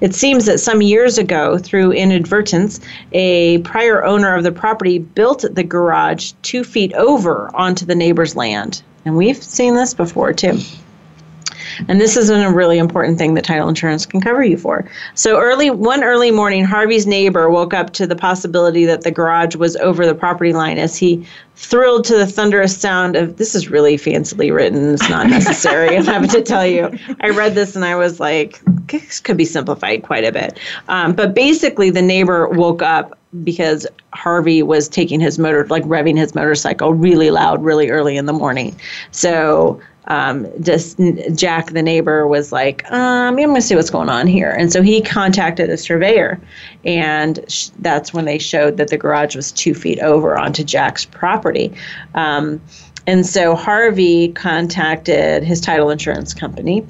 [0.00, 2.80] It seems that some years ago, through inadvertence,
[3.12, 8.36] a prior owner of the property built the garage two feet over onto the neighbor's
[8.36, 8.82] land.
[9.04, 10.58] And we've seen this before too.
[11.88, 14.88] And this isn't a really important thing that title insurance can cover you for.
[15.14, 19.56] So early one early morning, Harvey's neighbor woke up to the possibility that the garage
[19.56, 23.68] was over the property line as he thrilled to the thunderous sound of this is
[23.68, 24.94] really fancily written.
[24.94, 25.96] It's not necessary.
[25.96, 26.90] I'm having to tell you.
[27.20, 30.58] I read this and I was like, this could be simplified quite a bit.
[30.88, 36.18] Um, but basically, the neighbor woke up because Harvey was taking his motor, like revving
[36.18, 38.76] his motorcycle really loud, really early in the morning.
[39.10, 40.98] So um, just
[41.34, 44.50] Jack, the neighbor, was like, um, I'm going to see what's going on here.
[44.50, 46.40] And so he contacted a surveyor,
[46.84, 51.04] and sh- that's when they showed that the garage was two feet over onto Jack's
[51.04, 51.72] property.
[52.14, 52.60] Um,
[53.06, 56.86] and so Harvey contacted his title insurance company.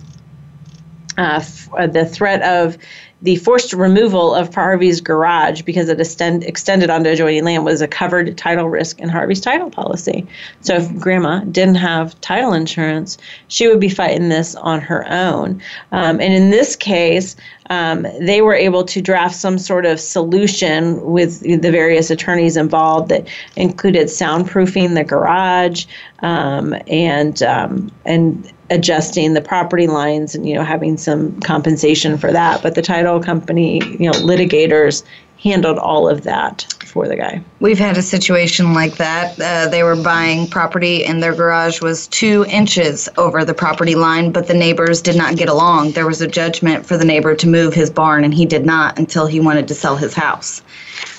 [1.18, 2.78] Uh, f- uh, the threat of
[3.22, 7.88] the forced removal of Harvey's garage because it extend, extended onto adjoining land was a
[7.88, 10.26] covered title risk in Harvey's title policy.
[10.60, 15.62] So if Grandma didn't have title insurance, she would be fighting this on her own.
[15.92, 17.36] Um, and in this case,
[17.72, 23.08] um, they were able to draft some sort of solution with the various attorneys involved
[23.08, 25.86] that included soundproofing the garage
[26.18, 32.30] um, and um, and adjusting the property lines and you know having some compensation for
[32.30, 32.62] that.
[32.62, 35.02] But the title company, you know, litigators
[35.38, 37.42] handled all of that for the guy.
[37.58, 39.40] We've had a situation like that.
[39.40, 44.30] Uh, they were buying property and their garage was two inches over the property line,
[44.30, 45.92] but the neighbors did not get along.
[45.92, 48.98] There was a judgment for the neighbor to move his barn, and he did not
[48.98, 50.60] until he wanted to sell his house.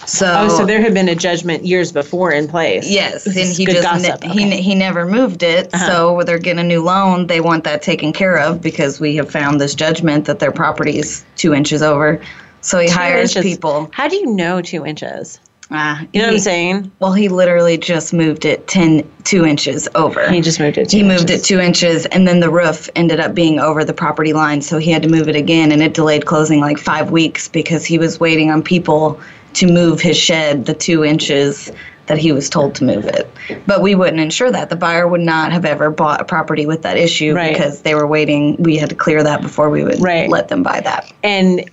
[0.05, 2.89] So, oh, so there had been a judgment years before in place.
[2.89, 4.29] Yes, and he just ne- okay.
[4.29, 5.73] he he never moved it.
[5.73, 5.87] Uh-huh.
[5.87, 7.27] So they're getting a new loan.
[7.27, 10.99] They want that taken care of because we have found this judgment that their property
[10.99, 12.21] is two inches over.
[12.61, 13.53] So he two hires inches.
[13.53, 13.89] people.
[13.93, 15.39] How do you know two inches?
[15.75, 16.91] Ah, you know he, what I'm saying?
[16.99, 20.29] Well, he literally just moved it 10, two inches over.
[20.29, 20.91] He just moved it.
[20.91, 21.19] he inches.
[21.19, 24.61] moved it two inches, and then the roof ended up being over the property line,
[24.61, 27.85] so he had to move it again, and it delayed closing like five weeks because
[27.85, 29.19] he was waiting on people
[29.53, 31.71] to move his shed the two inches
[32.05, 33.29] that he was told to move it.
[33.65, 34.69] But we wouldn't insure that.
[34.69, 37.53] The buyer would not have ever bought a property with that issue right.
[37.53, 38.57] because they were waiting.
[38.57, 40.29] We had to clear that before we would right.
[40.29, 41.11] let them buy that.
[41.23, 41.69] And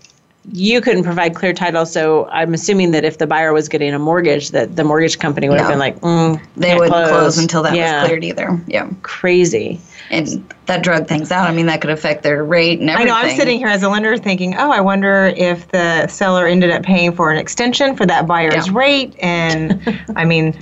[0.53, 3.99] you couldn't provide clear title, so I'm assuming that if the buyer was getting a
[3.99, 5.63] mortgage, that the mortgage company would no.
[5.63, 7.09] have been like, mm, they wouldn't close.
[7.09, 7.39] close.
[7.39, 8.01] until that yeah.
[8.01, 8.59] was cleared either.
[8.67, 9.81] Yeah, crazy.
[10.11, 11.49] And that drug things out.
[11.49, 13.13] I mean, that could affect their rate and everything.
[13.13, 13.29] I know.
[13.29, 16.83] I'm sitting here as a lender thinking, oh, I wonder if the seller ended up
[16.83, 18.73] paying for an extension for that buyer's yeah.
[18.75, 20.59] rate, and I mean,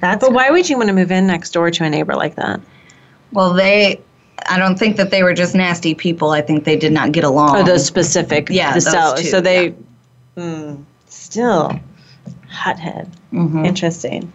[0.00, 0.24] that's.
[0.24, 2.60] But why would you want to move in next door to a neighbor like that?
[3.32, 4.00] Well, they
[4.46, 6.30] I don't think that they were just nasty people.
[6.30, 7.56] I think they did not get along.
[7.56, 9.22] Oh, those specific, yeah, the sellers.
[9.22, 9.74] Two, so they, yeah.
[10.36, 11.78] mm, still,
[12.48, 13.10] hothead.
[13.32, 13.64] Mm-hmm.
[13.64, 14.32] Interesting.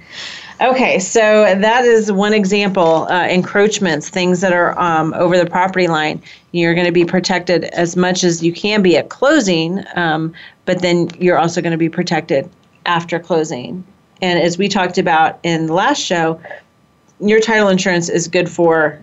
[0.61, 3.07] Okay, so that is one example.
[3.09, 6.21] Uh, encroachments, things that are um, over the property line.
[6.51, 10.33] You're going to be protected as much as you can be at closing, um,
[10.65, 12.49] but then you're also going to be protected
[12.85, 13.85] after closing.
[14.21, 16.41] And as we talked about in the last show,
[17.21, 19.01] your title insurance is good for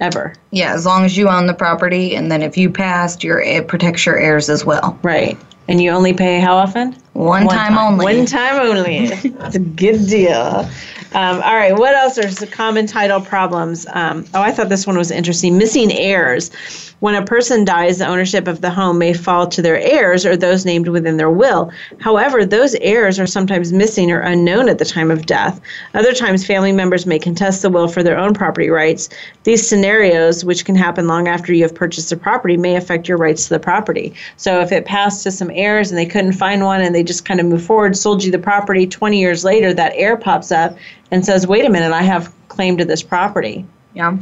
[0.00, 0.34] ever.
[0.50, 3.68] Yeah, as long as you own the property, and then if you passed, your it
[3.68, 4.98] protects your heirs as well.
[5.02, 5.38] Right.
[5.68, 6.96] And you only pay how often?
[7.14, 8.04] One, One time, time, only.
[8.04, 8.96] One time only.
[9.06, 10.68] it's a good deal.
[11.14, 11.72] Um, all right.
[11.72, 13.86] What else are some common title problems?
[13.92, 15.56] Um, oh, I thought this one was interesting.
[15.56, 16.50] Missing heirs.
[16.98, 20.36] When a person dies, the ownership of the home may fall to their heirs or
[20.36, 21.70] those named within their will.
[22.00, 25.60] However, those heirs are sometimes missing or unknown at the time of death.
[25.92, 29.08] Other times, family members may contest the will for their own property rights.
[29.44, 33.18] These scenarios, which can happen long after you have purchased the property, may affect your
[33.18, 34.14] rights to the property.
[34.36, 37.24] So, if it passed to some heirs and they couldn't find one and they just
[37.24, 40.76] kind of move forward, sold you the property 20 years later, that heir pops up
[41.10, 43.66] and says, wait a minute, I have claim to this property.
[43.94, 44.18] Yeah.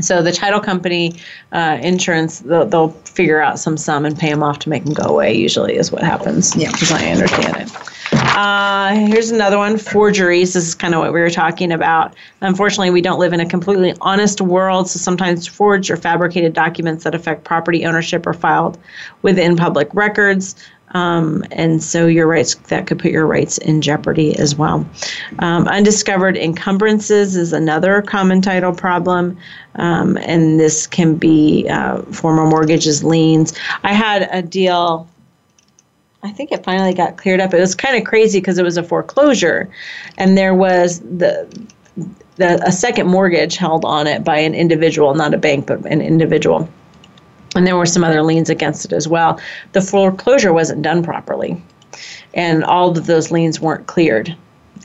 [0.00, 1.18] So the title company
[1.52, 4.92] uh, insurance, they'll, they'll figure out some sum and pay them off to make them
[4.92, 5.34] go away.
[5.34, 6.54] Usually is what happens.
[6.54, 7.96] Yeah, as I understand it.
[8.12, 10.52] Uh, here's another one: forgeries.
[10.52, 12.14] This is kind of what we were talking about.
[12.42, 17.04] Unfortunately, we don't live in a completely honest world, so sometimes forged or fabricated documents
[17.04, 18.78] that affect property ownership are filed
[19.22, 20.54] within public records.
[20.96, 24.88] Um, and so your rights that could put your rights in jeopardy as well.
[25.40, 29.36] Um, undiscovered encumbrances is another common title problem,
[29.74, 33.52] um, and this can be uh, former mortgages, liens.
[33.84, 35.06] I had a deal.
[36.22, 37.52] I think it finally got cleared up.
[37.52, 39.68] It was kind of crazy because it was a foreclosure,
[40.16, 41.46] and there was the
[42.36, 46.00] the, a second mortgage held on it by an individual, not a bank, but an
[46.00, 46.68] individual
[47.56, 49.40] and there were some other liens against it as well.
[49.72, 51.60] The foreclosure wasn't done properly,
[52.34, 54.36] and all of those liens weren't cleared.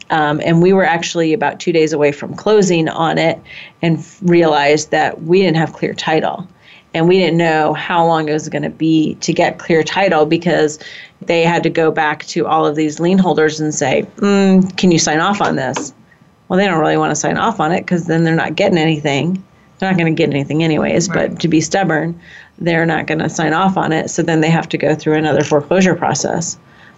[0.10, 3.40] Um, and we were actually about two days away from closing on it
[3.82, 6.48] and realized that we didn't have clear title.
[6.94, 10.26] And we didn't know how long it was going to be to get clear title
[10.26, 10.78] because
[11.22, 14.92] they had to go back to all of these lien holders and say, mm, Can
[14.92, 15.94] you sign off on this?
[16.50, 18.78] Well, they don't really want to sign off on it because then they're not getting
[18.78, 19.42] anything.
[19.80, 21.30] They're not going to get anything anyways, right.
[21.30, 22.20] but to be stubborn
[22.62, 24.10] they're not going to sign off on it.
[24.10, 26.58] So then they have to go through another foreclosure process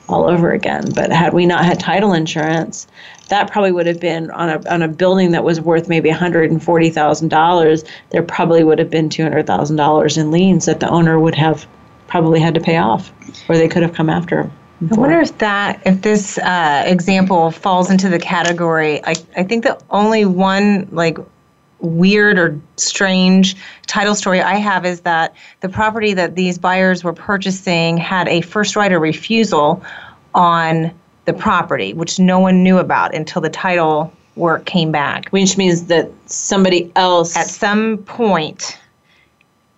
[0.10, 0.84] all over again.
[0.94, 2.88] But had we not had title insurance,
[3.30, 6.20] that probably would have been on a on a building that was worth maybe one
[6.20, 7.84] hundred and forty thousand dollars.
[8.10, 11.36] There probably would have been two hundred thousand dollars in liens that the owner would
[11.36, 11.66] have
[12.08, 13.12] probably had to pay off,
[13.50, 14.52] or they could have come after.
[14.92, 19.02] I wonder if that if this uh, example falls into the category.
[19.06, 21.18] I I think the only one like
[21.84, 23.56] weird or strange
[23.86, 28.42] title story I have is that the property that these buyers were purchasing had a
[28.42, 29.84] first right of refusal
[30.34, 30.92] on
[31.26, 35.30] the property, which no one knew about until the title work came back.
[35.30, 38.80] Which means that somebody else at some point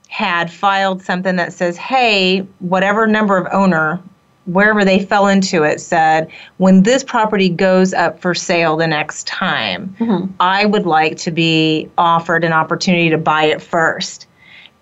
[0.07, 4.01] had filed something that says, hey, whatever number of owner,
[4.45, 9.27] wherever they fell into it, said, when this property goes up for sale the next
[9.27, 10.31] time, mm-hmm.
[10.39, 14.27] I would like to be offered an opportunity to buy it first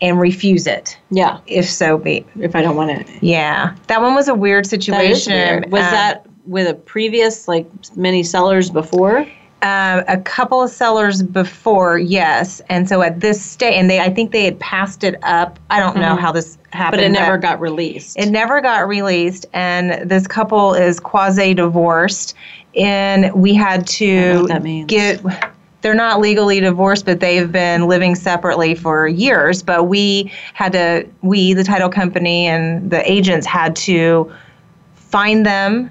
[0.01, 0.97] and refuse it.
[1.11, 1.39] Yeah.
[1.47, 2.25] If so be.
[2.39, 3.07] If I don't want it.
[3.21, 3.75] Yeah.
[3.87, 5.31] That one was a weird situation.
[5.31, 5.71] That weird.
[5.71, 9.25] Was um, that with a previous, like many sellers before?
[9.63, 12.61] Um, a couple of sellers before, yes.
[12.67, 15.57] And so at this stage, and they, I think they had passed it up.
[15.69, 16.01] I don't mm-hmm.
[16.01, 16.99] know how this happened.
[16.99, 18.19] But it never got released.
[18.19, 19.45] It never got released.
[19.53, 22.35] And this couple is quasi divorced.
[22.75, 25.21] And we had to get,
[25.79, 29.63] they're not legally divorced, but they've been living separately for years.
[29.63, 34.29] But we had to, we, the title company and the agents had to
[34.93, 35.89] find them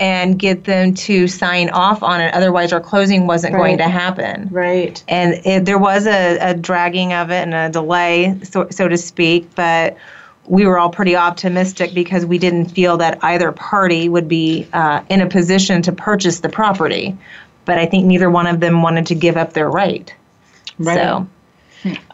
[0.00, 2.32] and get them to sign off on it.
[2.32, 3.60] Otherwise, our closing wasn't right.
[3.60, 4.48] going to happen.
[4.50, 5.04] Right.
[5.06, 8.96] And it, there was a, a, dragging of it and a delay, so, so to
[8.96, 9.98] speak, but
[10.46, 15.02] we were all pretty optimistic because we didn't feel that either party would be uh,
[15.10, 17.16] in a position to purchase the property.
[17.66, 20.12] But I think neither one of them wanted to give up their right.
[20.78, 20.96] Right.
[20.96, 21.28] So,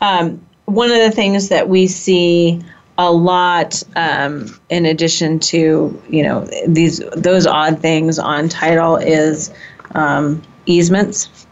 [0.01, 2.61] um, one of the things that we see
[2.99, 9.53] a lot um, in addition to you know these those odd things on title is
[9.95, 11.47] um, easements.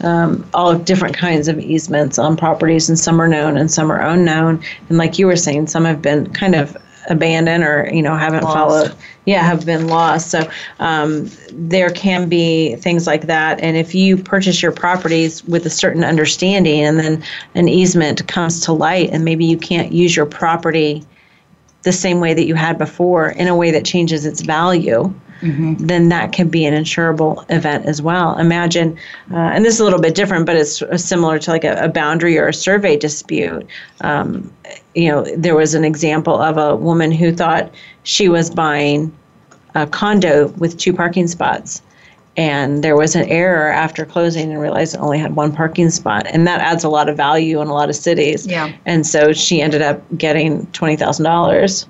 [0.00, 4.00] Um, all different kinds of easements on properties and some are known and some are
[4.00, 4.62] unknown.
[4.88, 6.76] And like you were saying some have been kind of
[7.08, 8.56] abandoned or you know haven't lost.
[8.56, 8.94] followed
[9.24, 10.48] yeah have been lost so
[10.78, 15.70] um, there can be things like that and if you purchase your properties with a
[15.70, 17.22] certain understanding and then
[17.54, 21.04] an easement comes to light and maybe you can't use your property
[21.82, 25.74] the same way that you had before in a way that changes its value mm-hmm.
[25.74, 28.38] then that can be an insurable event as well.
[28.38, 28.98] Imagine,
[29.30, 31.88] uh, and this is a little bit different, but it's similar to like a, a
[31.88, 33.66] boundary or a survey dispute.
[34.00, 34.52] Um,
[34.94, 37.72] you know, there was an example of a woman who thought
[38.02, 39.16] she was buying
[39.74, 41.82] a condo with two parking spots.
[42.36, 46.24] And there was an error after closing and realized it only had one parking spot.
[46.28, 48.46] And that adds a lot of value in a lot of cities.
[48.46, 48.72] Yeah.
[48.86, 51.86] And so she ended up getting $20000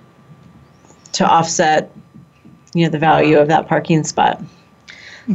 [1.12, 1.90] to offset
[2.74, 4.42] you know the value of that parking spot.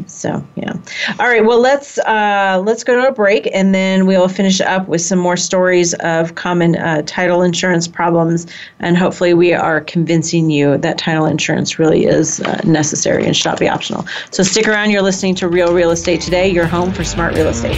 [0.07, 0.73] So yeah.
[1.19, 1.45] All right.
[1.45, 5.01] Well, let's uh, let's go to a break, and then we will finish up with
[5.01, 8.47] some more stories of common uh, title insurance problems,
[8.79, 13.49] and hopefully, we are convincing you that title insurance really is uh, necessary and should
[13.49, 14.05] not be optional.
[14.31, 14.89] So stick around.
[14.89, 16.49] You're listening to Real Real Estate today.
[16.49, 17.77] Your home for smart real estate.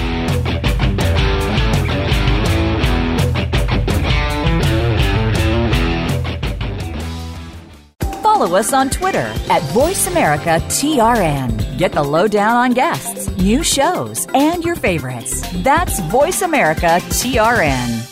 [8.36, 11.65] follow us on Twitter at VoiceAmericaTRN.
[11.78, 15.44] Get the lowdown on guests, new shows, and your favorites.
[15.62, 18.12] That's Voice America TRN.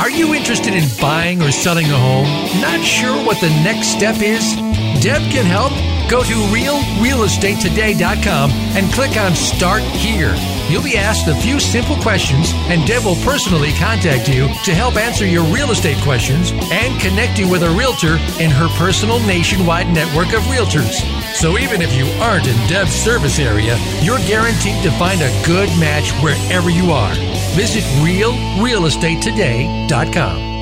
[0.00, 2.26] Are you interested in buying or selling a home?
[2.60, 4.54] Not sure what the next step is?
[5.02, 5.72] Deb can help.
[6.08, 10.36] Go to realrealestatetoday.com and click on Start Here.
[10.68, 14.96] You'll be asked a few simple questions, and Deb will personally contact you to help
[14.96, 19.86] answer your real estate questions and connect you with a realtor in her personal nationwide
[19.86, 21.04] network of realtors.
[21.36, 25.68] So even if you aren't in Deb's service area, you're guaranteed to find a good
[25.78, 27.14] match wherever you are.
[27.54, 30.56] Visit realrealestatetoday.com.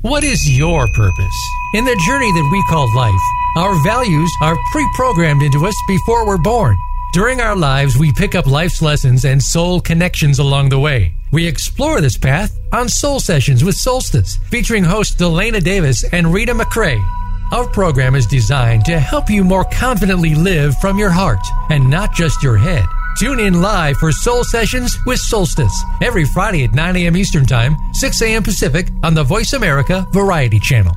[0.00, 1.36] What is your purpose?
[1.74, 3.20] In the journey that we call life,
[3.58, 6.78] our values are pre programmed into us before we're born.
[7.12, 11.12] During our lives, we pick up life's lessons and soul connections along the way.
[11.32, 16.54] We explore this path on Soul Sessions with Solstice, featuring hosts Delana Davis and Rita
[16.54, 17.04] McCrae.
[17.50, 22.14] Our program is designed to help you more confidently live from your heart and not
[22.14, 22.84] just your head.
[23.18, 27.16] Tune in live for Soul Sessions with Solstice every Friday at 9 a.m.
[27.16, 28.44] Eastern Time, 6 a.m.
[28.44, 30.94] Pacific on the Voice America Variety Channel.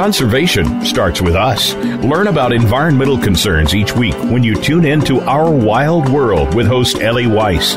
[0.00, 1.74] Conservation starts with us.
[1.74, 6.66] Learn about environmental concerns each week when you tune in to Our Wild World with
[6.66, 7.76] host Ellie Weiss.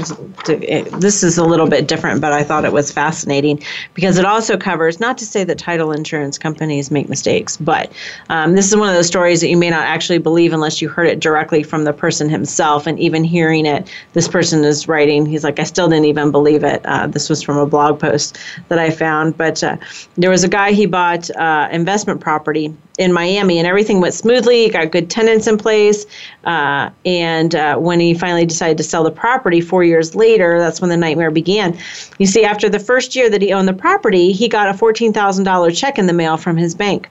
[1.00, 3.64] this is a little bit different, but I thought it was fascinating
[3.94, 5.00] because it also covers.
[5.00, 7.92] Not to say that title insurance companies make mistakes, but
[8.30, 10.90] um, this is one of those stories that you may not actually believe unless you
[10.90, 12.88] heard it directly from the person himself.
[12.88, 15.26] And even hearing it, this person is writing.
[15.26, 16.86] He's like, I still didn't even believe it.
[16.86, 18.38] Uh, this was from a blog post
[18.70, 19.78] that I found, but uh,
[20.16, 24.64] there was a guy he bought uh, investment property in Miami, and everything went smoothly.
[24.64, 26.06] He got good tenants in place,
[26.44, 30.80] uh, and uh, when he finally decided to sell the property four years later, that's
[30.80, 31.78] when the nightmare began.
[32.20, 35.14] You see, after the first year that he owned the property, he got a fourteen
[35.14, 37.10] thousand dollar check in the mail from his bank.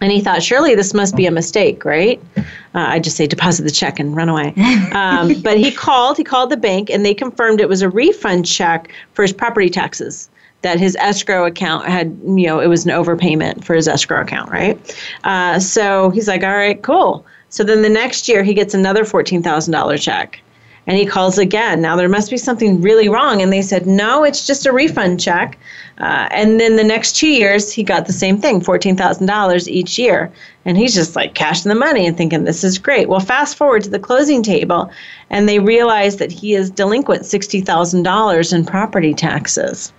[0.00, 2.20] And he thought, surely this must be a mistake, right?
[2.36, 2.42] Uh,
[2.74, 4.52] I just say deposit the check and run away.
[4.92, 8.44] Um, but he called, he called the bank, and they confirmed it was a refund
[8.44, 10.28] check for his property taxes
[10.62, 14.50] that his escrow account had, you know, it was an overpayment for his escrow account,
[14.50, 14.96] right?
[15.24, 17.26] Uh, so he's like, all right, cool.
[17.50, 20.40] So then the next year he gets another $14,000 check.
[20.84, 21.80] And he calls again.
[21.80, 23.40] Now there must be something really wrong.
[23.40, 25.56] And they said, no, it's just a refund check.
[25.98, 30.32] Uh, and then the next two years, he got the same thing $14,000 each year.
[30.64, 33.08] And he's just like cashing the money and thinking, this is great.
[33.08, 34.90] Well, fast forward to the closing table,
[35.30, 39.92] and they realize that he is delinquent $60,000 in property taxes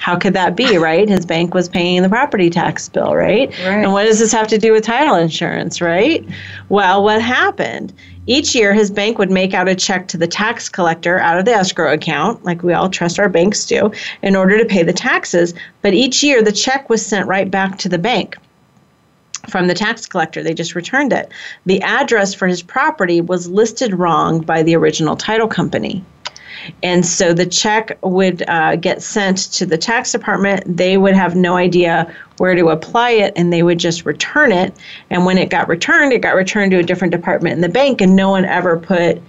[0.00, 1.06] how could that be, right?
[1.06, 3.50] His bank was paying the property tax bill, right?
[3.58, 3.84] Right.
[3.84, 6.26] And what does this have to do with title insurance, right?
[6.70, 7.92] Well, what happened?
[8.26, 11.44] Each year, his bank would make out a check to the tax collector out of
[11.44, 13.92] the escrow account, like we all trust our banks do,
[14.22, 15.52] in order to pay the taxes.
[15.82, 18.38] But each year, the check was sent right back to the bank
[19.50, 20.42] from the tax collector.
[20.42, 21.30] They just returned it.
[21.66, 26.02] The address for his property was listed wrong by the original title company.
[26.82, 30.76] And so the check would uh, get sent to the tax department.
[30.76, 34.74] They would have no idea where to apply it and they would just return it.
[35.10, 38.00] And when it got returned, it got returned to a different department in the bank,
[38.00, 39.20] and no one ever put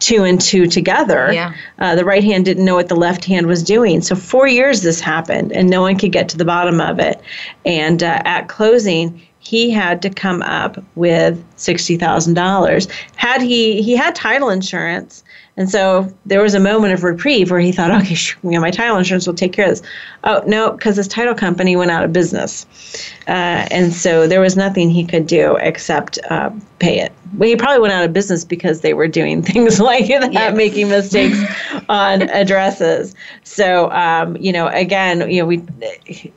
[0.00, 1.32] two and two together.
[1.32, 1.54] Yeah.
[1.78, 4.00] Uh, the right hand didn't know what the left hand was doing.
[4.00, 7.20] So, four years this happened, and no one could get to the bottom of it.
[7.64, 12.88] And uh, at closing, he had to come up with sixty thousand dollars.
[13.16, 15.22] Had he he had title insurance,
[15.60, 18.60] and so there was a moment of reprieve where he thought, okay, sh- you know,
[18.62, 19.82] my title insurance will take care of this.
[20.24, 22.64] Oh no, because his title company went out of business,
[23.28, 27.12] uh, and so there was nothing he could do except uh, pay it.
[27.36, 30.56] Well, he probably went out of business because they were doing things like that, Yes.
[30.56, 31.38] making mistakes
[31.90, 33.14] on addresses.
[33.44, 35.62] So, um, you know, again, you know, we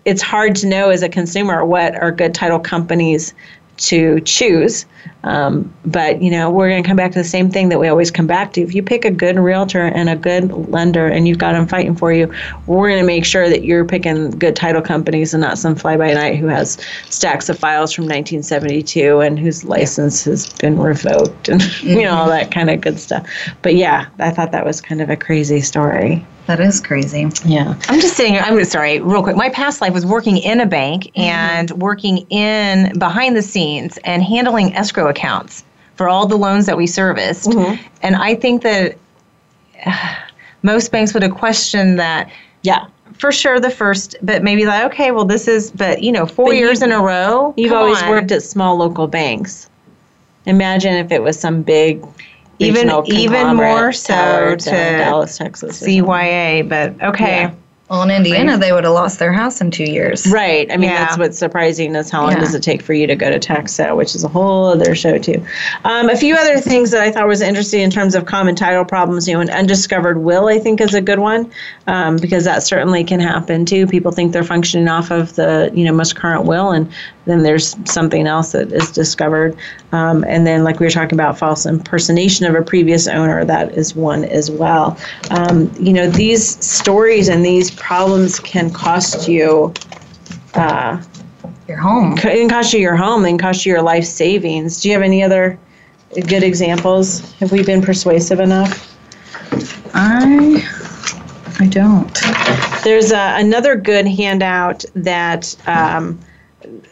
[0.03, 3.33] it's hard to know as a consumer what are good title companies
[3.77, 4.85] to choose.
[5.23, 7.87] Um, but you know, we're going to come back to the same thing that we
[7.87, 8.61] always come back to.
[8.61, 11.95] If you pick a good realtor and a good lender, and you've got them fighting
[11.95, 12.31] for you,
[12.67, 15.95] we're going to make sure that you're picking good title companies and not some fly
[15.95, 16.77] by night who has
[17.09, 22.27] stacks of files from 1972 and whose license has been revoked and you know all
[22.27, 23.25] that kind of good stuff.
[23.61, 26.25] But yeah, I thought that was kind of a crazy story.
[26.45, 27.29] That is crazy.
[27.45, 27.75] Yeah.
[27.87, 28.43] I'm just sitting here.
[28.45, 29.37] I'm sorry, real quick.
[29.37, 34.21] My past life was working in a bank and working in behind the scenes and
[34.21, 35.63] handling escrow accounts
[35.95, 37.53] for all the loans that we serviced.
[38.01, 38.97] And I think that
[39.85, 40.15] uh,
[40.63, 42.29] most banks would have questioned that
[42.63, 42.87] Yeah.
[43.17, 46.47] for sure the first, but maybe like, okay, well, this is, but you know, four
[46.47, 47.53] But years in a row.
[47.55, 48.09] You've always on.
[48.09, 49.69] worked at small local banks.
[50.45, 52.05] Imagine if it was some big,
[52.59, 55.81] Even- even more so tower uh, to Dallas, Texas.
[55.81, 57.41] CYA, but okay.
[57.43, 57.51] Yeah.
[57.89, 60.25] Well, in Indiana, they would have lost their house in two years.
[60.27, 60.71] Right.
[60.71, 61.03] I mean, Yeah.
[61.05, 62.39] that's what's surprising is how long Yeah.
[62.39, 64.95] does it take for you to go to tax sale, which is a whole other
[64.95, 65.43] show too.
[65.83, 68.85] Um, a few other things that I thought was interesting in terms of common title
[68.85, 69.27] problems.
[69.27, 71.51] You know, an undiscovered will I think is a good one
[71.85, 73.85] um, because that certainly can happen too.
[73.85, 76.89] People think they're functioning off of the you know most current will, and
[77.25, 79.55] then there's something else that is discovered.
[79.91, 83.73] Um, and then, like we were talking about, false impersonation of a previous owner, that
[83.77, 84.97] is one as well.
[85.29, 89.73] Um, you know, these stories and these problems can cost you.
[90.53, 91.01] Uh,
[91.67, 92.13] Your home.
[92.17, 94.81] it can cost you your home, it can cost you your life savings.
[94.81, 95.59] Do you have any other
[96.13, 97.31] good examples?
[97.33, 98.89] Have we been persuasive enough?
[99.93, 100.63] I
[101.59, 102.13] I don't.
[102.83, 106.19] There's a, another good handout that um,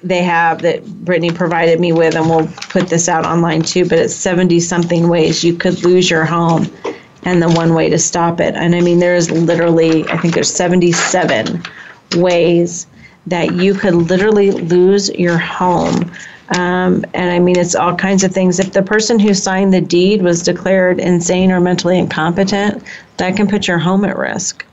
[0.04, 3.88] they have that Brittany provided me with, and we'll put this out online too.
[3.88, 6.66] But it's 70 something ways you could lose your home,
[7.24, 8.56] and the one way to stop it.
[8.56, 11.64] And I mean, there is literally, I think there's 77
[12.16, 12.88] ways
[13.28, 16.12] that you could literally lose your home.
[16.58, 18.60] Um, and I mean, it's all kinds of things.
[18.60, 22.84] If the person who signed the deed was declared insane or mentally incompetent,
[23.18, 24.66] that can put your home at risk.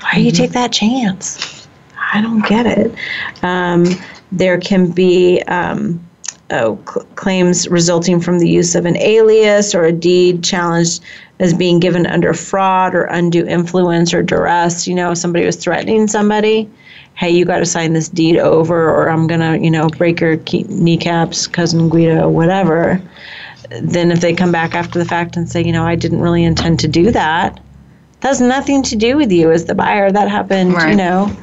[0.00, 1.66] Why do you take that chance?
[2.12, 2.94] I don't get it.
[3.42, 3.86] Um,
[4.32, 6.04] there can be um,
[6.50, 11.02] oh, cl- claims resulting from the use of an alias or a deed challenged
[11.40, 14.86] as being given under fraud or undue influence or duress.
[14.86, 16.70] You know, somebody was threatening somebody.
[17.14, 20.36] Hey, you got to sign this deed over, or I'm gonna, you know, break your
[20.36, 23.00] kneecaps, cousin Guido, whatever.
[23.80, 26.44] Then, if they come back after the fact and say, you know, I didn't really
[26.44, 27.60] intend to do that,
[28.20, 30.10] that has nothing to do with you as the buyer.
[30.10, 31.34] That happened, you know,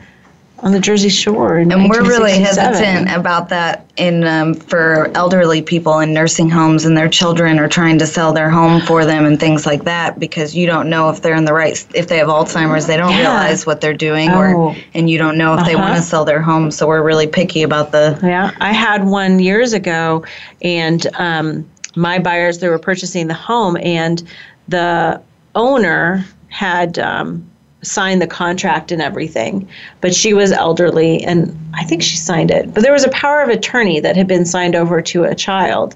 [0.63, 1.57] on the Jersey Shore.
[1.57, 6.95] And we're really hesitant about that in um, for elderly people in nursing homes and
[6.95, 10.55] their children are trying to sell their home for them and things like that because
[10.55, 13.19] you don't know if they're in the right if they have Alzheimer's they don't Yeah.
[13.19, 14.37] realize what they're doing Oh.
[14.37, 15.83] or and you don't know if they Uh-huh.
[15.83, 19.39] want to sell their home so we're really picky about the Yeah, I had one
[19.39, 20.23] years ago,
[20.61, 24.21] and um, my buyers they were purchasing the home, and
[24.67, 25.19] the
[25.55, 27.49] owner had um,
[27.81, 29.67] signed the contract and everything,
[30.01, 32.73] but she was elderly, and I think she signed it.
[32.73, 35.95] But there was a power of attorney that had been signed over to a child,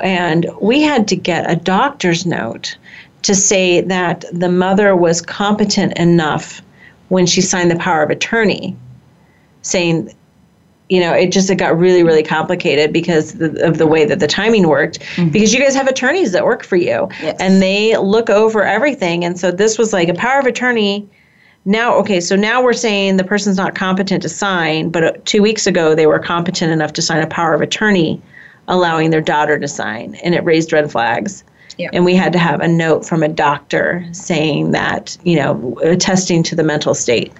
[0.00, 2.76] and we had to get a doctor's note
[3.22, 6.62] to say that the mother was competent enough
[7.08, 8.76] when she signed the power of attorney
[9.62, 10.10] saying
[10.90, 14.18] you know, it just it got really, really complicated because the, of the way that
[14.18, 14.98] the timing worked.
[14.98, 15.30] Mm-hmm.
[15.30, 17.36] Because you guys have attorneys that work for you, Yes.
[17.38, 19.24] and they look over everything.
[19.24, 21.08] And so this was like a power of attorney.
[21.64, 25.42] Now, okay, so now we're saying the person's not competent to sign, but uh, two
[25.42, 28.20] weeks ago they were competent enough to sign a power of attorney,
[28.68, 31.44] allowing their daughter to sign, and it raised red flags.
[31.76, 31.90] Yeah.
[31.92, 36.42] And we had to have a note from a doctor saying that, you know, attesting
[36.44, 37.32] to the mental state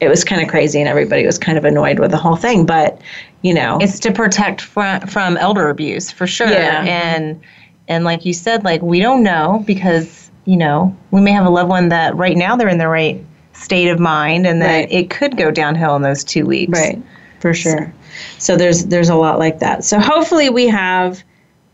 [0.00, 2.66] it was kind of crazy and everybody was kind of annoyed with the whole thing
[2.66, 3.00] but
[3.42, 6.48] you know It's to protect from, from elder abuse for sure.
[6.48, 6.82] Yeah.
[6.84, 7.40] And
[7.86, 11.50] and like you said, like we don't know because you know we may have a
[11.50, 13.22] loved one that right now they're in the right
[13.54, 14.92] state of mind, and then Right.
[14.92, 16.78] it could go downhill in those two weeks.
[16.78, 17.00] right
[17.40, 17.92] for sure
[18.38, 21.22] so there's there's a lot like that so hopefully we have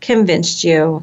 [0.01, 1.01] convinced you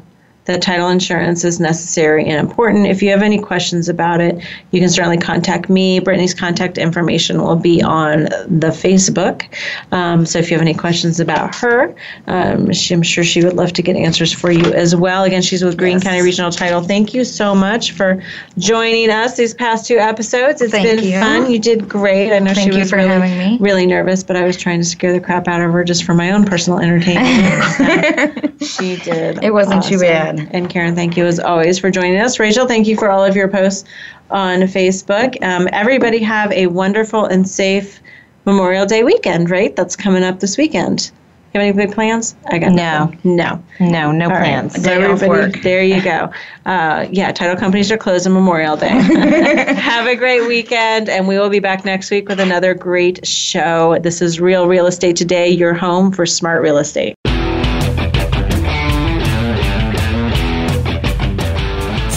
[0.49, 2.87] that title insurance is necessary and important.
[2.87, 5.99] If you have any questions about it, you can certainly contact me.
[5.99, 9.45] Brittany's contact information will be on the Facebook.
[9.91, 11.93] Um, so if you have any questions about her,
[12.25, 15.23] um, she, I'm sure she would love to get answers for you as well.
[15.23, 16.81] Again, she's with Greene County Regional Title.
[16.81, 18.21] Thank you so much for
[18.57, 20.63] joining us these past two episodes.
[20.63, 21.19] It's Thank been you.
[21.19, 21.51] fun.
[21.51, 22.33] You did great.
[22.33, 23.57] I know Thank she you was for really, having me.
[23.59, 26.15] really nervous, but I was trying to scare the crap out of her just for
[26.15, 28.59] my own personal entertainment.
[28.59, 29.43] So she did.
[29.43, 30.38] It wasn't too bad.
[30.51, 32.39] And Karan, thank you as always for joining us.
[32.39, 33.87] Rachel, thank you for all of your posts
[34.29, 35.41] on Facebook.
[35.43, 37.99] Um, everybody have a wonderful and safe
[38.45, 39.75] Memorial Day weekend, right?
[39.75, 41.11] That's coming up this weekend.
[41.53, 42.35] You have any big plans?
[42.47, 43.05] I got No.
[43.05, 43.19] nothing.
[43.23, 43.63] No.
[43.79, 44.39] No, no All right.
[44.39, 44.75] plans.
[44.75, 45.61] So Day off work.
[45.63, 46.31] there you go.
[46.65, 48.89] Uh, yeah, title companies are closed on Memorial Day.
[49.73, 53.97] Have a great weekend, and we will be back next week with another great show.
[54.03, 57.15] This is Real Real Estate Today, your home for smart real estate.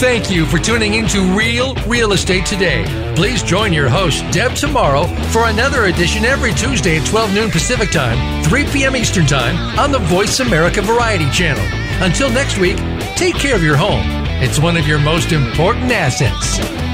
[0.03, 2.85] Thank you for tuning into Real Real Estate Today.
[3.15, 7.93] Please join your host, Deb, Tomaro for another edition every Tuesday at 12 noon Pacific
[7.93, 8.97] Time, 3 p.m.
[8.97, 11.65] Eastern Time on the Voice America Variety Channel.
[12.05, 12.79] Until next week,
[13.15, 14.03] take care of your home.
[14.43, 16.92] It's one of your most important assets.